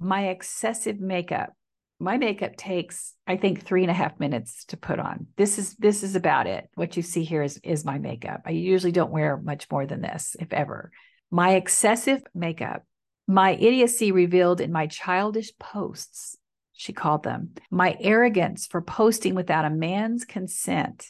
my 0.01 0.29
excessive 0.29 0.99
makeup 0.99 1.53
my 1.99 2.17
makeup 2.17 2.57
takes 2.57 3.15
i 3.27 3.37
think 3.37 3.63
three 3.63 3.83
and 3.83 3.91
a 3.91 3.95
half 3.95 4.19
minutes 4.19 4.65
to 4.67 4.77
put 4.77 4.99
on. 4.99 5.27
This 5.37 5.59
is 5.59 5.75
this 5.77 6.03
is 6.03 6.17
about 6.17 6.47
it. 6.47 6.69
What 6.75 6.97
you 6.97 7.03
see 7.03 7.25
here 7.25 7.43
is 7.43 7.59
is 7.63 7.85
my 7.85 7.99
makeup. 7.99 8.43
I 8.47 8.51
usually 8.51 8.93
don't 8.93 9.13
wear 9.13 9.37
much 9.37 9.71
more 9.71 9.87
than 9.87 10.01
this 10.01 10.37
if 10.41 10.53
ever. 10.53 10.91
My 11.31 11.55
excessive 11.55 12.23
makeup 12.35 12.85
my 13.27 13.53
idiocy 13.53 14.13
revealed 14.13 14.61
in 14.61 14.71
my 14.71 14.87
childish 14.87 15.57
posts 15.59 16.37
she 16.73 16.93
called 16.93 17.23
them 17.23 17.51
my 17.71 17.97
arrogance 18.01 18.67
for 18.67 18.83
posting 18.83 19.35
without 19.35 19.65
a 19.65 19.71
man's 19.71 20.25
consent 20.25 21.07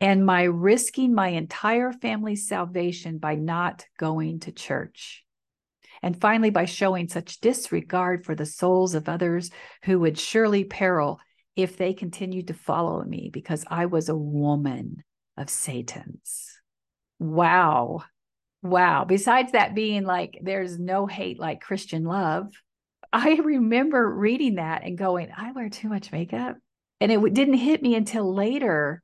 and 0.00 0.26
my 0.26 0.42
risking 0.42 1.14
my 1.14 1.28
entire 1.28 1.92
family's 1.92 2.46
salvation 2.46 3.18
by 3.18 3.34
not 3.34 3.86
going 3.98 4.40
to 4.40 4.52
church 4.52 5.23
and 6.02 6.20
finally, 6.20 6.50
by 6.50 6.64
showing 6.64 7.08
such 7.08 7.40
disregard 7.40 8.24
for 8.24 8.34
the 8.34 8.46
souls 8.46 8.94
of 8.94 9.08
others 9.08 9.50
who 9.84 10.00
would 10.00 10.18
surely 10.18 10.64
peril 10.64 11.20
if 11.56 11.76
they 11.76 11.94
continued 11.94 12.48
to 12.48 12.54
follow 12.54 13.02
me 13.04 13.30
because 13.32 13.64
I 13.68 13.86
was 13.86 14.08
a 14.08 14.16
woman 14.16 15.04
of 15.36 15.48
Satan's. 15.48 16.60
Wow. 17.18 18.04
Wow. 18.62 19.04
Besides 19.04 19.52
that 19.52 19.74
being 19.74 20.04
like, 20.04 20.38
there's 20.42 20.78
no 20.78 21.06
hate 21.06 21.38
like 21.38 21.60
Christian 21.60 22.04
love, 22.04 22.48
I 23.12 23.34
remember 23.34 24.12
reading 24.12 24.56
that 24.56 24.82
and 24.82 24.98
going, 24.98 25.30
I 25.36 25.52
wear 25.52 25.68
too 25.68 25.88
much 25.88 26.10
makeup. 26.10 26.56
And 27.00 27.12
it 27.12 27.34
didn't 27.34 27.54
hit 27.54 27.82
me 27.82 27.94
until 27.94 28.34
later 28.34 29.02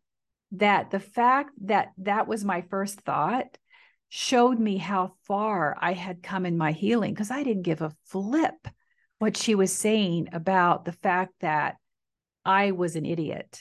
that 0.53 0.91
the 0.91 1.01
fact 1.01 1.51
that 1.63 1.93
that 1.99 2.27
was 2.27 2.45
my 2.45 2.63
first 2.63 3.01
thought 3.03 3.57
showed 4.11 4.59
me 4.59 4.77
how 4.77 5.13
far 5.23 5.77
I 5.81 5.93
had 5.93 6.23
come 6.23 6.45
in 6.45 6.59
my 6.59 6.73
healing 6.73 7.15
because 7.15 7.31
I 7.31 7.45
didn't 7.45 7.63
give 7.63 7.81
a 7.81 7.95
flip 8.05 8.69
what 9.21 9.37
she 9.37 9.55
was 9.55 9.73
saying 9.73 10.29
about 10.33 10.85
the 10.85 10.93
fact 10.93 11.35
that 11.41 11.77
I 12.45 12.73
was 12.73 12.97
an 12.97 13.07
idiot 13.07 13.61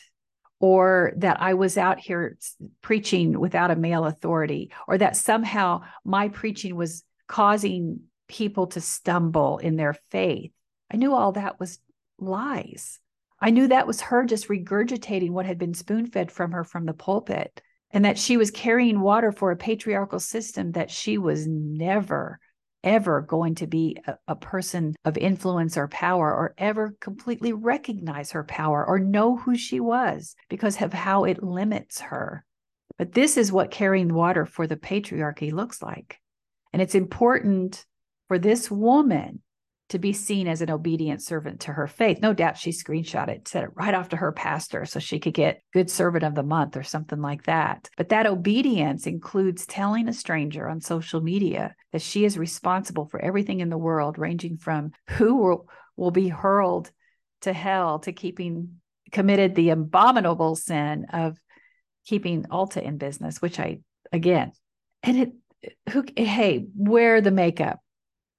or 0.59 1.13
that 1.17 1.39
I 1.39 1.53
was 1.53 1.77
out 1.77 1.99
here 1.99 2.35
preaching 2.81 3.39
without 3.39 3.69
a 3.69 3.75
male 3.75 4.05
authority 4.05 4.71
or 4.87 4.97
that 4.97 5.15
somehow 5.15 5.83
my 6.03 6.29
preaching 6.29 6.75
was 6.75 7.03
causing 7.27 8.01
people 8.27 8.67
to 8.67 8.81
stumble 8.81 9.59
in 9.59 9.75
their 9.75 9.95
faith. 10.09 10.51
I 10.91 10.97
knew 10.97 11.13
all 11.13 11.33
that 11.33 11.59
was 11.59 11.77
lies. 12.17 12.99
I 13.39 13.51
knew 13.51 13.67
that 13.67 13.85
was 13.85 14.01
her 14.01 14.25
just 14.25 14.47
regurgitating 14.47 15.29
what 15.29 15.45
had 15.45 15.59
been 15.59 15.75
spoon 15.75 16.07
fed 16.07 16.31
from 16.31 16.53
her 16.53 16.63
from 16.63 16.85
the 16.85 16.93
pulpit 16.93 17.61
and 17.91 18.05
that 18.05 18.17
she 18.19 18.37
was 18.37 18.51
carrying 18.51 18.99
water 18.99 19.31
for 19.31 19.51
a 19.51 19.57
patriarchal 19.57 20.19
system 20.19 20.71
that 20.73 20.91
she 20.91 21.17
was 21.17 21.47
never 21.47 22.39
ever 22.83 23.21
going 23.21 23.55
to 23.55 23.67
be 23.67 23.97
a, 24.07 24.17
a, 24.29 24.35
person 24.35 24.95
of 25.03 25.17
influence 25.17 25.75
or 25.75 25.87
power 25.89 26.33
or 26.33 26.53
ever 26.57 26.95
completely 27.01 27.51
recognize 27.51 28.31
her 28.31 28.43
power 28.43 28.85
or 28.85 28.99
know 28.99 29.35
who 29.35 29.57
she 29.57 29.81
was 29.81 30.35
because 30.49 30.81
of 30.81 30.93
how 30.93 31.25
it 31.25 31.43
limits 31.43 31.99
her. 31.99 32.45
But 32.97 33.11
this 33.13 33.37
is 33.37 33.51
what 33.51 33.71
carrying 33.71 34.13
water 34.13 34.45
for 34.45 34.65
the 34.65 34.77
patriarchy 34.77 35.51
looks 35.51 35.81
like. 35.81 36.19
And 36.71 36.81
it's 36.81 36.95
important 36.95 37.85
for 38.27 38.39
this 38.39 38.69
woman 38.71 39.41
to 39.89 39.99
be 39.99 40.13
seen 40.13 40.47
as 40.47 40.61
an 40.61 40.69
obedient 40.69 41.21
servant 41.21 41.61
to 41.61 41.73
her 41.73 41.87
faith. 41.87 42.19
No 42.21 42.33
doubt 42.33 42.57
she 42.57 42.69
screenshot 42.69 43.27
it, 43.27 43.47
sent 43.47 43.65
it 43.65 43.71
right 43.75 43.93
off 43.93 44.09
to 44.09 44.17
her 44.17 44.31
pastor 44.31 44.85
so 44.85 44.99
she 44.99 45.19
could 45.19 45.33
get 45.33 45.61
good 45.73 45.89
servant 45.89 46.23
of 46.23 46.35
the 46.35 46.43
month 46.43 46.77
or 46.77 46.83
something 46.83 47.21
like 47.21 47.43
that. 47.43 47.89
But 47.97 48.09
that 48.09 48.27
obedience 48.27 49.07
includes 49.07 49.65
telling 49.65 50.07
a 50.07 50.13
stranger 50.13 50.69
on 50.69 50.79
social 50.79 51.21
media 51.21 51.75
that 51.91 52.01
she 52.01 52.23
is 52.23 52.37
responsible 52.37 53.07
for 53.07 53.19
everything 53.19 53.61
in 53.61 53.69
the 53.69 53.77
world, 53.77 54.19
ranging 54.19 54.57
from 54.57 54.91
who 55.09 55.35
will, 55.35 55.69
will 55.97 56.11
be 56.11 56.27
hurled 56.27 56.91
to 57.41 57.53
hell 57.53 57.99
to 57.99 58.11
keeping 58.11 58.79
committed 59.11 59.55
the 59.55 59.69
abominable 59.69 60.55
sin 60.55 61.07
of 61.11 61.37
keeping 62.05 62.43
Ulta 62.43 62.81
in 62.81 62.97
business, 62.97 63.41
which 63.41 63.59
I, 63.59 63.79
again, 64.11 64.51
and 65.03 65.17
it, 65.17 65.31
who, 65.91 66.05
hey, 66.15 66.67
wear 66.75 67.21
the 67.21 67.31
makeup, 67.31 67.79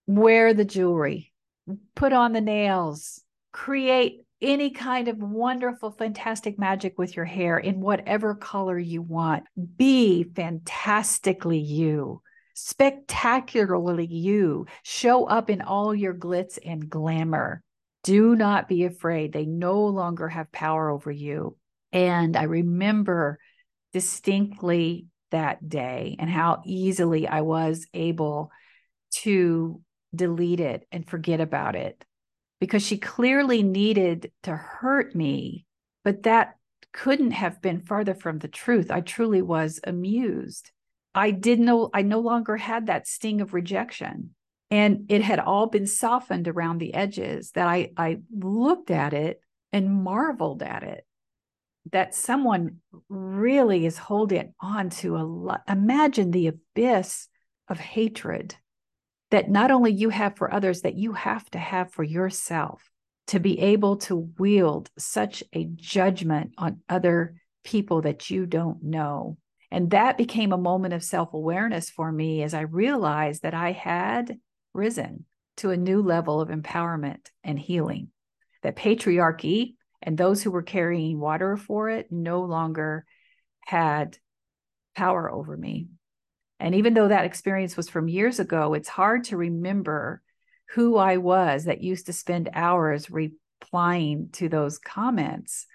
wear 0.07 0.55
the 0.55 0.65
jewelry, 0.65 1.30
put 1.95 2.13
on 2.13 2.33
the 2.33 2.41
nails, 2.41 3.23
create 3.53 4.25
any 4.43 4.71
kind 4.71 5.09
of 5.09 5.19
wonderful, 5.19 5.91
fantastic 5.91 6.59
magic 6.59 6.99
with 6.99 7.15
your 7.15 7.25
hair 7.25 7.59
in 7.59 7.81
whatever 7.81 8.35
color 8.35 8.79
you 8.79 9.03
want. 9.03 9.45
Be 9.77 10.25
fantastically 10.25 11.59
you, 11.59 12.23
spectacularly 12.55 14.07
you. 14.07 14.67
Show 14.83 15.27
up 15.27 15.51
in 15.51 15.61
all 15.61 15.95
your 15.95 16.15
glitz 16.15 16.59
and 16.65 16.89
glamour. 16.89 17.63
Do 18.03 18.35
not 18.35 18.67
be 18.69 18.85
afraid. 18.85 19.33
They 19.33 19.45
no 19.45 19.85
longer 19.87 20.29
have 20.29 20.51
power 20.53 20.89
over 20.89 21.11
you. 21.11 21.57
And 21.93 22.37
I 22.37 22.45
remember 22.45 23.39
distinctly 23.93 25.07
that 25.31 25.69
day 25.69 26.17
and 26.19 26.31
how 26.31 26.63
easily 26.65 27.29
I 27.29 27.43
was 27.43 27.87
able 27.93 28.51
to 29.23 29.81
delete 30.15 30.61
it 30.61 30.87
and 30.91 31.09
forget 31.09 31.41
about 31.41 31.77
it 31.77 32.05
because 32.61 32.83
she 32.83 32.99
clearly 32.99 33.63
needed 33.63 34.31
to 34.43 34.55
hurt 34.55 35.15
me, 35.15 35.65
but 36.05 36.25
that 36.25 36.57
couldn't 36.93 37.31
have 37.31 37.63
been 37.63 37.81
farther 37.81 38.15
from 38.15 38.39
the 38.39 38.49
truth. 38.49 38.91
I 38.91 39.01
truly 39.01 39.43
was 39.43 39.81
amused. 39.85 40.71
I 41.15 41.31
didn't 41.31 41.65
know, 41.65 41.91
I 41.93 42.03
no 42.03 42.21
longer 42.21 42.57
had 42.57 42.87
that 42.87 43.07
sting 43.07 43.41
of 43.41 43.55
rejection. 43.55 44.35
And 44.71 45.07
it 45.09 45.23
had 45.23 45.41
all 45.41 45.67
been 45.67 45.87
softened 45.87 46.47
around 46.47 46.79
the 46.79 46.95
edges 46.95 47.51
that 47.53 47.67
I, 47.67 47.91
I 47.97 48.19
looked 48.33 48.91
at 48.91 49.13
it 49.13 49.41
and 49.73 50.03
marveled 50.03 50.63
at 50.63 50.85
it 50.85 51.05
that 51.91 52.15
someone 52.15 52.77
really 53.09 53.87
is 53.87 53.99
holding 53.99 54.55
on 54.61 54.91
to 54.91 55.17
a 55.17 55.25
lot. 55.25 55.63
Imagine 55.69 56.31
the 56.31 56.49
abyss 56.49 57.29
of 57.69 57.81
hatred 57.81 58.55
that 59.31 59.51
not 59.51 59.71
only 59.71 59.93
you 59.93 60.11
have 60.11 60.37
for 60.37 60.53
others, 60.53 60.83
that 60.83 60.97
you 60.97 61.13
have 61.13 61.49
to 61.51 61.59
have 61.59 61.93
for 61.93 62.03
yourself 62.03 62.91
to 63.29 63.39
be 63.39 63.61
able 63.61 63.97
to 63.97 64.29
wield 64.39 64.91
such 64.99 65.45
a 65.53 65.65
judgment 65.65 66.53
on 66.59 66.81
other 66.89 67.41
people 67.65 68.03
that 68.03 68.29
you 68.31 68.47
don't 68.47 68.83
know. 68.83 69.37
And 69.71 69.91
that 69.91 70.19
became 70.19 70.53
a 70.53 70.59
moment 70.59 70.95
of 70.95 71.05
self 71.05 71.33
awareness 71.33 71.91
for 71.91 72.11
me 72.11 72.43
as 72.43 72.55
I 72.55 72.63
realized 72.63 73.43
that 73.43 73.55
I 73.55 73.73
had 73.73 74.39
risen 74.75 75.27
to 75.59 75.71
a 75.71 75.77
new 75.77 76.03
level 76.03 76.41
of 76.41 76.49
empowerment 76.49 77.29
and 77.45 77.59
healing. 77.59 78.09
That 78.63 78.77
patriarchy 78.77 79.75
and 80.03 80.19
those 80.19 80.43
who 80.43 80.51
were 80.51 80.63
carrying 80.63 81.21
water 81.21 81.57
for 81.57 81.89
it 81.89 82.11
no 82.11 82.43
longer 82.43 83.05
had 83.61 84.19
power 84.97 85.31
over 85.31 85.57
me. 85.57 85.89
And 86.61 86.75
even 86.75 86.95
though 86.95 87.09
that 87.09 87.25
experience 87.25 87.77
was 87.77 87.89
from 87.89 88.09
years 88.09 88.39
ago, 88.39 88.75
it's 88.75 88.89
hard 88.89 89.25
to 89.25 89.37
remember 89.37 90.23
who 90.75 90.97
I 90.97 91.17
was 91.17 91.65
that 91.65 91.83
used 91.83 92.07
to 92.07 92.13
spend 92.13 92.51
hours 92.53 93.11
replying 93.11 94.29
to 94.33 94.49
those 94.49 94.79
comments. 94.79 95.67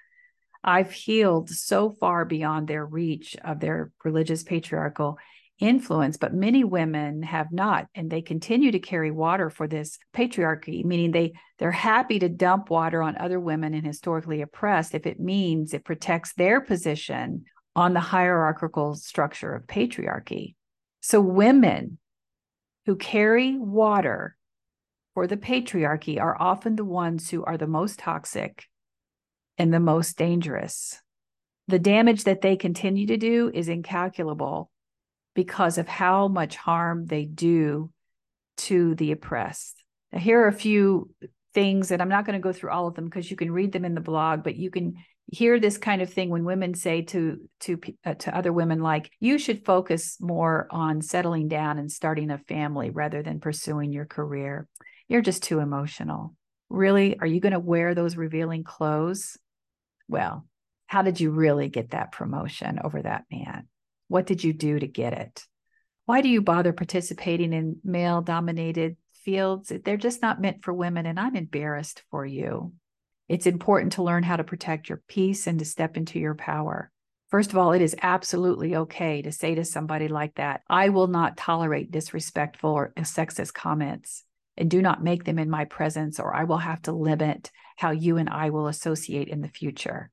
I've 0.64 0.92
healed 0.92 1.50
so 1.50 1.90
far 1.90 2.24
beyond 2.24 2.68
their 2.68 2.86
reach 2.86 3.36
of 3.44 3.60
their 3.60 3.92
religious 4.04 4.44
patriarchal 4.44 5.18
influence, 5.60 6.18
but 6.18 6.34
many 6.34 6.64
women 6.64 7.24
have 7.24 7.52
not, 7.52 7.88
and 7.96 8.10
they 8.10 8.22
continue 8.22 8.72
to 8.72 8.80
carry 8.80 9.12
water 9.12 9.50
for 9.50 9.68
this 9.68 9.98
patriarchy, 10.14 10.84
meaning 10.84 11.12
they 11.12 11.34
they're 11.58 11.72
happy 11.72 12.20
to 12.20 12.28
dump 12.28 12.70
water 12.70 13.02
on 13.02 13.18
other 13.18 13.40
women 13.40 13.74
and 13.74 13.86
historically 13.86 14.42
oppressed 14.42 14.94
if 14.94 15.06
it 15.06 15.20
means 15.20 15.74
it 15.74 15.86
protects 15.86 16.34
their 16.34 16.60
position 16.60 17.46
on 17.76 17.94
the 17.94 18.00
hierarchical 18.02 18.96
structure 18.96 19.54
of 19.56 19.68
patriarchy. 19.68 20.56
So 21.08 21.22
women 21.22 22.00
who 22.88 22.96
carry 22.96 23.60
water 23.60 24.36
for 25.14 25.28
the 25.28 25.38
patriarchy 25.38 26.20
are 26.20 26.36
often 26.42 26.76
the 26.76 26.84
ones 26.84 27.30
who 27.30 27.46
are 27.46 27.58
the 27.58 27.68
most 27.68 28.00
toxic 28.00 28.64
and 29.60 29.72
the 29.72 29.80
most 29.80 30.18
dangerous. 30.18 31.00
The 31.68 31.78
damage 31.78 32.24
that 32.24 32.42
they 32.42 32.56
continue 32.56 33.06
to 33.06 33.18
do 33.18 33.52
is 33.54 33.70
incalculable 33.70 34.72
because 35.36 35.78
of 35.78 35.88
how 35.88 36.28
much 36.28 36.56
harm 36.56 37.06
they 37.06 37.26
do 37.26 37.92
to 38.58 38.96
the 38.96 39.12
oppressed. 39.12 39.84
Now, 40.12 40.18
here 40.18 40.42
are 40.42 40.48
a 40.48 40.52
few 40.52 41.12
things, 41.54 41.92
and 41.92 42.02
I'm 42.02 42.10
not 42.10 42.26
going 42.26 42.34
to 42.34 42.44
go 42.44 42.52
through 42.52 42.72
all 42.72 42.88
of 42.88 42.96
them 42.96 43.06
because 43.06 43.30
you 43.30 43.38
can 43.38 43.52
read 43.52 43.74
them 43.74 43.86
in 43.86 43.94
the 43.94 44.02
blog, 44.02 44.44
but 44.44 44.56
you 44.56 44.72
can 44.72 44.96
hear 45.28 45.60
this 45.60 45.78
kind 45.78 46.02
of 46.02 46.14
thing 46.14 46.30
when 46.30 46.44
women 46.44 46.74
say 46.74 47.02
to 47.02 47.40
to 47.62 47.80
uh, 48.06 48.14
to 48.16 48.36
other 48.36 48.54
women 48.54 48.82
like 48.82 49.12
you 49.20 49.38
should 49.38 49.66
focus 49.66 50.18
more 50.20 50.68
on 50.70 51.02
settling 51.02 51.48
down 51.48 51.80
and 51.80 51.92
starting 51.92 52.30
a 52.30 52.38
family 52.38 52.90
rather 52.90 53.24
than 53.24 53.40
pursuing 53.40 53.92
your 53.92 54.06
career 54.06 54.68
you're 55.08 55.22
just 55.22 55.44
too 55.44 55.60
emotional 55.60 56.36
really 56.70 57.18
are 57.20 57.28
you 57.28 57.40
going 57.40 57.54
to 57.54 57.60
wear 57.60 57.96
those 57.96 58.16
revealing 58.16 58.64
clothes 58.64 59.38
well 60.08 60.46
how 60.88 61.02
did 61.02 61.20
you 61.20 61.32
really 61.32 61.70
get 61.70 61.92
that 61.92 62.12
promotion 62.12 62.80
over 62.84 63.02
that 63.02 63.24
man 63.32 63.68
what 64.08 64.26
did 64.26 64.44
you 64.44 64.54
do 64.54 64.80
to 64.80 64.88
get 64.88 65.14
it? 65.14 65.44
Why 66.06 66.22
do 66.22 66.30
you 66.30 66.42
bother 66.42 66.74
participating 66.74 67.54
in 67.54 67.78
male 67.84 68.22
dominated 68.22 68.98
fields? 69.24 69.72
They're 69.84 69.98
just 69.98 70.22
not 70.22 70.40
meant 70.40 70.64
for 70.64 70.74
women, 70.74 71.06
and 71.06 71.20
I'm 71.20 71.36
embarrassed 71.36 72.04
for 72.12 72.26
you. 72.26 72.74
It's 73.28 73.48
important 73.48 73.94
to 73.94 74.04
learn 74.04 74.24
how 74.24 74.36
to 74.36 74.44
protect 74.44 74.88
your 74.88 75.02
peace 75.08 75.48
and 75.48 75.58
to 75.60 75.66
step 75.66 75.98
into 75.98 76.20
your 76.20 76.36
power. 76.36 76.92
First 77.30 77.52
of 77.52 77.58
all, 77.58 77.72
it 77.72 77.82
is 77.82 77.96
absolutely 78.02 78.76
okay 78.76 79.24
to 79.24 79.32
say 79.32 79.56
to 79.56 79.66
somebody 79.66 80.08
like 80.08 80.36
that, 80.36 80.62
I 80.70 80.90
will 80.90 81.08
not 81.08 81.38
tolerate 81.38 81.92
disrespectful 81.92 82.70
or 82.70 82.94
sexist 83.00 83.54
comments, 83.54 84.24
and 84.58 84.70
do 84.70 84.82
not 84.82 85.04
make 85.04 85.24
them 85.24 85.40
in 85.40 85.50
my 85.50 85.66
presence, 85.66 86.20
or 86.20 86.36
I 86.36 86.44
will 86.44 86.60
have 86.60 86.84
to 86.84 86.92
limit 86.92 87.52
how 87.78 87.92
you 87.92 88.18
and 88.18 88.30
I 88.30 88.52
will 88.52 88.68
associate 88.68 89.28
in 89.28 89.42
the 89.42 89.50
future. 89.50 90.12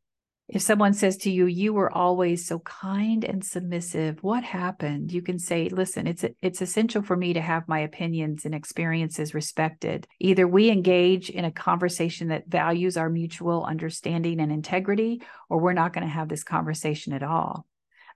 If 0.49 0.61
someone 0.61 0.93
says 0.93 1.17
to 1.19 1.31
you, 1.31 1.47
"You 1.47 1.73
were 1.73 1.91
always 1.91 2.45
so 2.47 2.59
kind 2.59 3.25
and 3.25 3.43
submissive. 3.43 4.23
What 4.23 4.45
happened?" 4.45 5.11
You 5.11 5.23
can 5.23 5.39
say, 5.39 5.69
"Listen, 5.71 6.07
it's 6.07 6.25
it's 6.43 6.61
essential 6.61 7.01
for 7.01 7.17
me 7.17 7.33
to 7.33 7.41
have 7.41 7.69
my 7.69 7.79
opinions 7.79 8.45
and 8.45 8.55
experiences 8.55 9.35
respected. 9.35 10.07
Either 10.21 10.47
we 10.47 10.69
engage 10.69 11.31
in 11.31 11.47
a 11.47 11.53
conversation 11.53 12.29
that 12.29 12.49
values 12.49 12.99
our 12.99 13.09
mutual 13.09 13.65
understanding 13.65 14.41
and 14.41 14.53
integrity, 14.53 15.23
or 15.49 15.59
we're 15.59 15.73
not 15.73 15.95
going 15.95 16.07
to 16.07 16.13
have 16.13 16.29
this 16.29 16.45
conversation 16.45 17.15
at 17.15 17.23
all." 17.23 17.67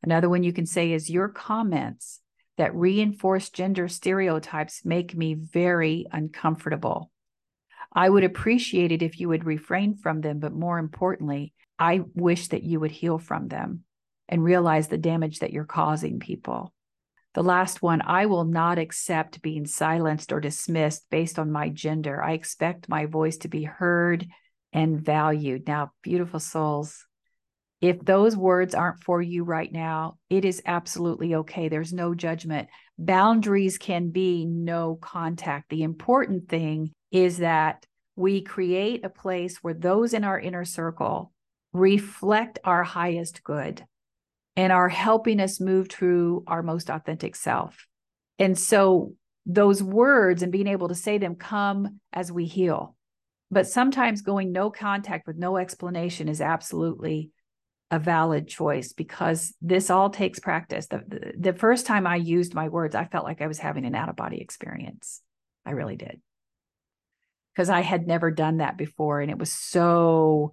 Another 0.02 0.28
one 0.28 0.42
you 0.42 0.52
can 0.52 0.66
say 0.66 0.92
is, 0.92 1.08
"Your 1.08 1.28
comments 1.28 2.20
that 2.58 2.74
reinforce 2.74 3.48
gender 3.48 3.88
stereotypes 3.88 4.84
make 4.84 5.16
me 5.16 5.32
very 5.32 6.06
uncomfortable." 6.12 7.10
I 7.92 8.10
would 8.10 8.24
appreciate 8.24 8.92
it 8.92 9.00
if 9.00 9.18
you 9.18 9.28
would 9.28 9.44
refrain 9.44 9.94
from 9.94 10.20
them, 10.20 10.38
but 10.38 10.52
more 10.52 10.78
importantly, 10.78 11.54
I 11.78 12.02
wish 12.14 12.48
that 12.48 12.62
you 12.62 12.80
would 12.80 12.90
heal 12.90 13.18
from 13.18 13.48
them 13.48 13.84
and 14.28 14.42
realize 14.42 14.88
the 14.88 14.98
damage 14.98 15.40
that 15.40 15.52
you're 15.52 15.64
causing 15.64 16.18
people. 16.18 16.72
The 17.34 17.42
last 17.42 17.82
one, 17.82 18.00
I 18.02 18.26
will 18.26 18.44
not 18.44 18.78
accept 18.78 19.42
being 19.42 19.66
silenced 19.66 20.32
or 20.32 20.40
dismissed 20.40 21.06
based 21.10 21.38
on 21.38 21.52
my 21.52 21.68
gender. 21.68 22.22
I 22.22 22.32
expect 22.32 22.88
my 22.88 23.04
voice 23.06 23.36
to 23.38 23.48
be 23.48 23.64
heard 23.64 24.26
and 24.72 24.98
valued. 24.98 25.66
Now, 25.66 25.92
beautiful 26.02 26.40
souls, 26.40 27.06
if 27.82 28.00
those 28.00 28.34
words 28.36 28.74
aren't 28.74 29.02
for 29.02 29.20
you 29.20 29.44
right 29.44 29.70
now, 29.70 30.16
it 30.30 30.46
is 30.46 30.62
absolutely 30.64 31.34
okay. 31.34 31.68
There's 31.68 31.92
no 31.92 32.14
judgment. 32.14 32.68
Boundaries 32.98 33.76
can 33.76 34.08
be 34.08 34.46
no 34.46 34.96
contact. 34.96 35.68
The 35.68 35.82
important 35.82 36.48
thing 36.48 36.92
is 37.10 37.38
that 37.38 37.84
we 38.16 38.40
create 38.40 39.04
a 39.04 39.10
place 39.10 39.58
where 39.58 39.74
those 39.74 40.14
in 40.14 40.24
our 40.24 40.40
inner 40.40 40.64
circle 40.64 41.32
reflect 41.76 42.58
our 42.64 42.84
highest 42.84 43.42
good 43.42 43.84
and 44.56 44.72
are 44.72 44.88
helping 44.88 45.40
us 45.40 45.60
move 45.60 45.88
through 45.88 46.44
our 46.46 46.62
most 46.62 46.90
authentic 46.90 47.36
self. 47.36 47.86
And 48.38 48.58
so 48.58 49.14
those 49.44 49.82
words 49.82 50.42
and 50.42 50.50
being 50.50 50.66
able 50.66 50.88
to 50.88 50.94
say 50.94 51.18
them 51.18 51.36
come 51.36 52.00
as 52.12 52.32
we 52.32 52.46
heal. 52.46 52.96
But 53.50 53.68
sometimes 53.68 54.22
going 54.22 54.50
no 54.50 54.70
contact 54.70 55.26
with 55.26 55.36
no 55.36 55.56
explanation 55.56 56.28
is 56.28 56.40
absolutely 56.40 57.30
a 57.92 57.98
valid 58.00 58.48
choice 58.48 58.92
because 58.92 59.54
this 59.60 59.90
all 59.90 60.10
takes 60.10 60.40
practice. 60.40 60.88
The, 60.88 61.32
the, 61.38 61.52
first 61.52 61.86
time 61.86 62.04
I 62.04 62.16
used 62.16 62.52
my 62.52 62.68
words, 62.68 62.96
I 62.96 63.04
felt 63.04 63.24
like 63.24 63.40
I 63.40 63.46
was 63.46 63.58
having 63.58 63.84
an 63.84 63.94
out 63.94 64.08
of 64.08 64.16
body 64.16 64.40
experience. 64.40 65.22
I 65.64 65.70
really 65.70 65.94
did. 65.94 66.20
Because 67.54 67.70
I 67.70 67.82
had 67.82 68.06
never 68.06 68.32
done 68.32 68.56
that 68.56 68.76
before. 68.76 69.20
And 69.20 69.30
it 69.30 69.38
was 69.38 69.52
so 69.52 70.52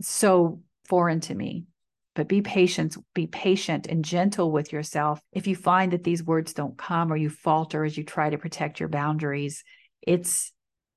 so 0.00 0.60
foreign 0.88 1.20
to 1.20 1.34
me. 1.34 1.66
But 2.14 2.28
be 2.28 2.40
patient 2.40 2.96
be 3.14 3.26
patient 3.26 3.86
and 3.86 4.04
gentle 4.04 4.50
with 4.50 4.72
yourself. 4.72 5.20
If 5.32 5.46
you 5.46 5.54
find 5.54 5.92
that 5.92 6.02
these 6.02 6.22
words 6.22 6.54
don't 6.54 6.78
come 6.78 7.12
or 7.12 7.16
you 7.16 7.28
falter 7.28 7.84
as 7.84 7.96
you 7.96 8.04
try 8.04 8.30
to 8.30 8.38
protect 8.38 8.80
your 8.80 8.88
boundaries 8.88 9.62
it's 10.06 10.52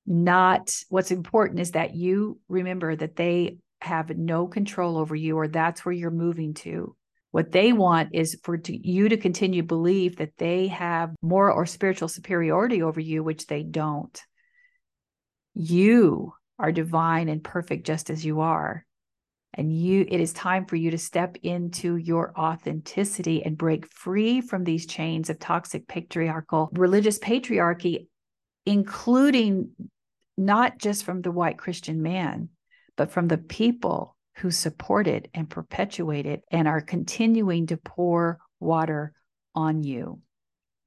not 0.05 0.73
what's 0.89 1.11
important 1.11 1.59
is 1.59 1.71
that 1.71 1.95
you 1.95 2.39
remember 2.47 2.95
that 2.95 3.15
they 3.15 3.57
have 3.81 4.09
no 4.09 4.47
control 4.47 4.97
over 4.97 5.15
you 5.15 5.37
or 5.37 5.47
that's 5.47 5.83
where 5.83 5.93
you're 5.93 6.11
moving 6.11 6.53
to. 6.53 6.95
What 7.31 7.51
they 7.51 7.73
want 7.73 8.09
is 8.13 8.39
for 8.43 8.57
to, 8.57 8.89
you 8.89 9.09
to 9.09 9.17
continue 9.17 9.61
to 9.61 9.67
believe 9.67 10.17
that 10.17 10.37
they 10.37 10.67
have 10.67 11.13
more 11.21 11.51
or 11.51 11.65
spiritual 11.65 12.07
superiority 12.07 12.81
over 12.81 12.99
you 12.99 13.23
which 13.23 13.45
they 13.45 13.61
don't. 13.61 14.19
You 15.53 16.33
are 16.57 16.71
divine 16.71 17.29
and 17.29 17.43
perfect 17.43 17.85
just 17.85 18.09
as 18.09 18.25
you 18.25 18.41
are 18.41 18.85
and 19.53 19.75
you 19.75 20.05
it 20.07 20.19
is 20.19 20.33
time 20.33 20.65
for 20.65 20.75
you 20.75 20.91
to 20.91 20.97
step 20.97 21.37
into 21.43 21.95
your 21.95 22.33
authenticity 22.37 23.43
and 23.43 23.57
break 23.57 23.91
free 23.91 24.41
from 24.41 24.63
these 24.63 24.85
chains 24.85 25.29
of 25.29 25.39
toxic 25.39 25.87
patriarchal 25.87 26.69
religious 26.73 27.19
patriarchy 27.19 28.07
including 28.65 29.71
not 30.37 30.77
just 30.77 31.03
from 31.03 31.21
the 31.21 31.31
white 31.31 31.57
christian 31.57 32.01
man 32.01 32.49
but 32.95 33.11
from 33.11 33.27
the 33.27 33.37
people 33.37 34.15
who 34.39 34.51
support 34.51 35.07
it 35.07 35.29
and 35.33 35.49
perpetuate 35.49 36.25
it 36.25 36.43
and 36.51 36.67
are 36.67 36.81
continuing 36.81 37.67
to 37.67 37.77
pour 37.77 38.39
water 38.59 39.13
on 39.53 39.83
you. 39.83 40.21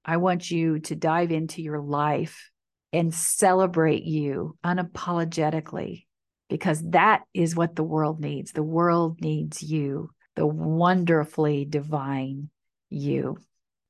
I 0.04 0.16
want 0.16 0.50
you 0.50 0.80
to 0.80 0.96
dive 0.96 1.30
into 1.30 1.62
your 1.62 1.80
life 1.80 2.50
and 2.92 3.14
celebrate 3.14 4.04
you 4.04 4.56
unapologetically 4.64 6.06
because 6.52 6.82
that 6.90 7.22
is 7.32 7.56
what 7.56 7.76
the 7.76 7.82
world 7.82 8.20
needs. 8.20 8.52
The 8.52 8.62
world 8.62 9.22
needs 9.22 9.62
you, 9.62 10.10
the 10.36 10.46
wonderfully 10.46 11.64
divine 11.64 12.50
you. 12.90 13.38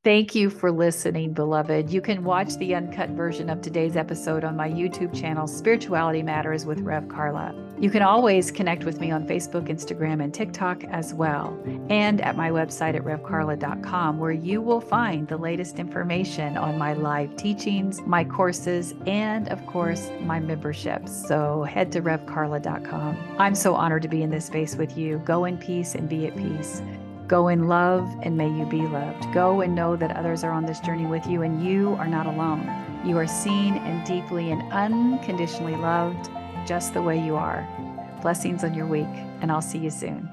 Thank 0.04 0.34
you 0.34 0.50
for 0.50 0.72
listening, 0.72 1.32
beloved. 1.32 1.90
You 1.90 2.00
can 2.00 2.24
watch 2.24 2.56
the 2.56 2.74
uncut 2.74 3.10
version 3.10 3.48
of 3.48 3.62
today's 3.62 3.94
episode 3.94 4.42
on 4.42 4.56
my 4.56 4.68
YouTube 4.68 5.14
channel, 5.14 5.46
Spirituality 5.46 6.24
Matters 6.24 6.66
with 6.66 6.80
Rev 6.80 7.06
Karla. 7.06 7.54
You 7.78 7.88
can 7.88 8.02
always 8.02 8.50
connect 8.50 8.82
with 8.82 8.98
me 8.98 9.12
on 9.12 9.28
Facebook, 9.28 9.68
Instagram, 9.68 10.20
and 10.20 10.34
TikTok 10.34 10.82
as 10.86 11.14
well, 11.14 11.56
and 11.88 12.20
at 12.20 12.36
my 12.36 12.50
website 12.50 12.96
at 12.96 13.04
revkarla.com, 13.04 14.18
where 14.18 14.32
you 14.32 14.60
will 14.60 14.80
find 14.80 15.28
the 15.28 15.36
latest 15.36 15.78
information 15.78 16.56
on 16.56 16.76
my 16.76 16.94
live 16.94 17.36
teachings, 17.36 18.00
my 18.02 18.24
courses, 18.24 18.94
and 19.06 19.48
of 19.50 19.64
course, 19.68 20.10
my 20.22 20.40
memberships. 20.40 21.28
So 21.28 21.62
head 21.62 21.92
to 21.92 22.02
revkarla.com. 22.02 23.36
I'm 23.38 23.54
so 23.54 23.76
honored 23.76 24.02
to 24.02 24.08
be 24.08 24.24
in 24.24 24.30
this 24.30 24.46
space 24.46 24.74
with 24.74 24.98
you. 24.98 25.18
Go 25.24 25.44
in 25.44 25.58
peace 25.58 25.94
and 25.94 26.08
be 26.08 26.26
at 26.26 26.36
peace. 26.36 26.82
Go 27.32 27.48
in 27.48 27.66
love 27.66 28.14
and 28.20 28.36
may 28.36 28.50
you 28.50 28.66
be 28.66 28.82
loved. 28.82 29.32
Go 29.32 29.62
and 29.62 29.74
know 29.74 29.96
that 29.96 30.14
others 30.14 30.44
are 30.44 30.50
on 30.50 30.66
this 30.66 30.80
journey 30.80 31.06
with 31.06 31.26
you 31.26 31.40
and 31.40 31.64
you 31.64 31.94
are 31.94 32.06
not 32.06 32.26
alone. 32.26 32.68
You 33.06 33.16
are 33.16 33.26
seen 33.26 33.76
and 33.78 34.06
deeply 34.06 34.50
and 34.50 34.70
unconditionally 34.70 35.76
loved 35.76 36.28
just 36.66 36.92
the 36.92 37.00
way 37.00 37.18
you 37.18 37.36
are. 37.36 37.66
Blessings 38.20 38.64
on 38.64 38.74
your 38.74 38.84
week, 38.84 39.08
and 39.40 39.50
I'll 39.50 39.62
see 39.62 39.78
you 39.78 39.88
soon. 39.88 40.28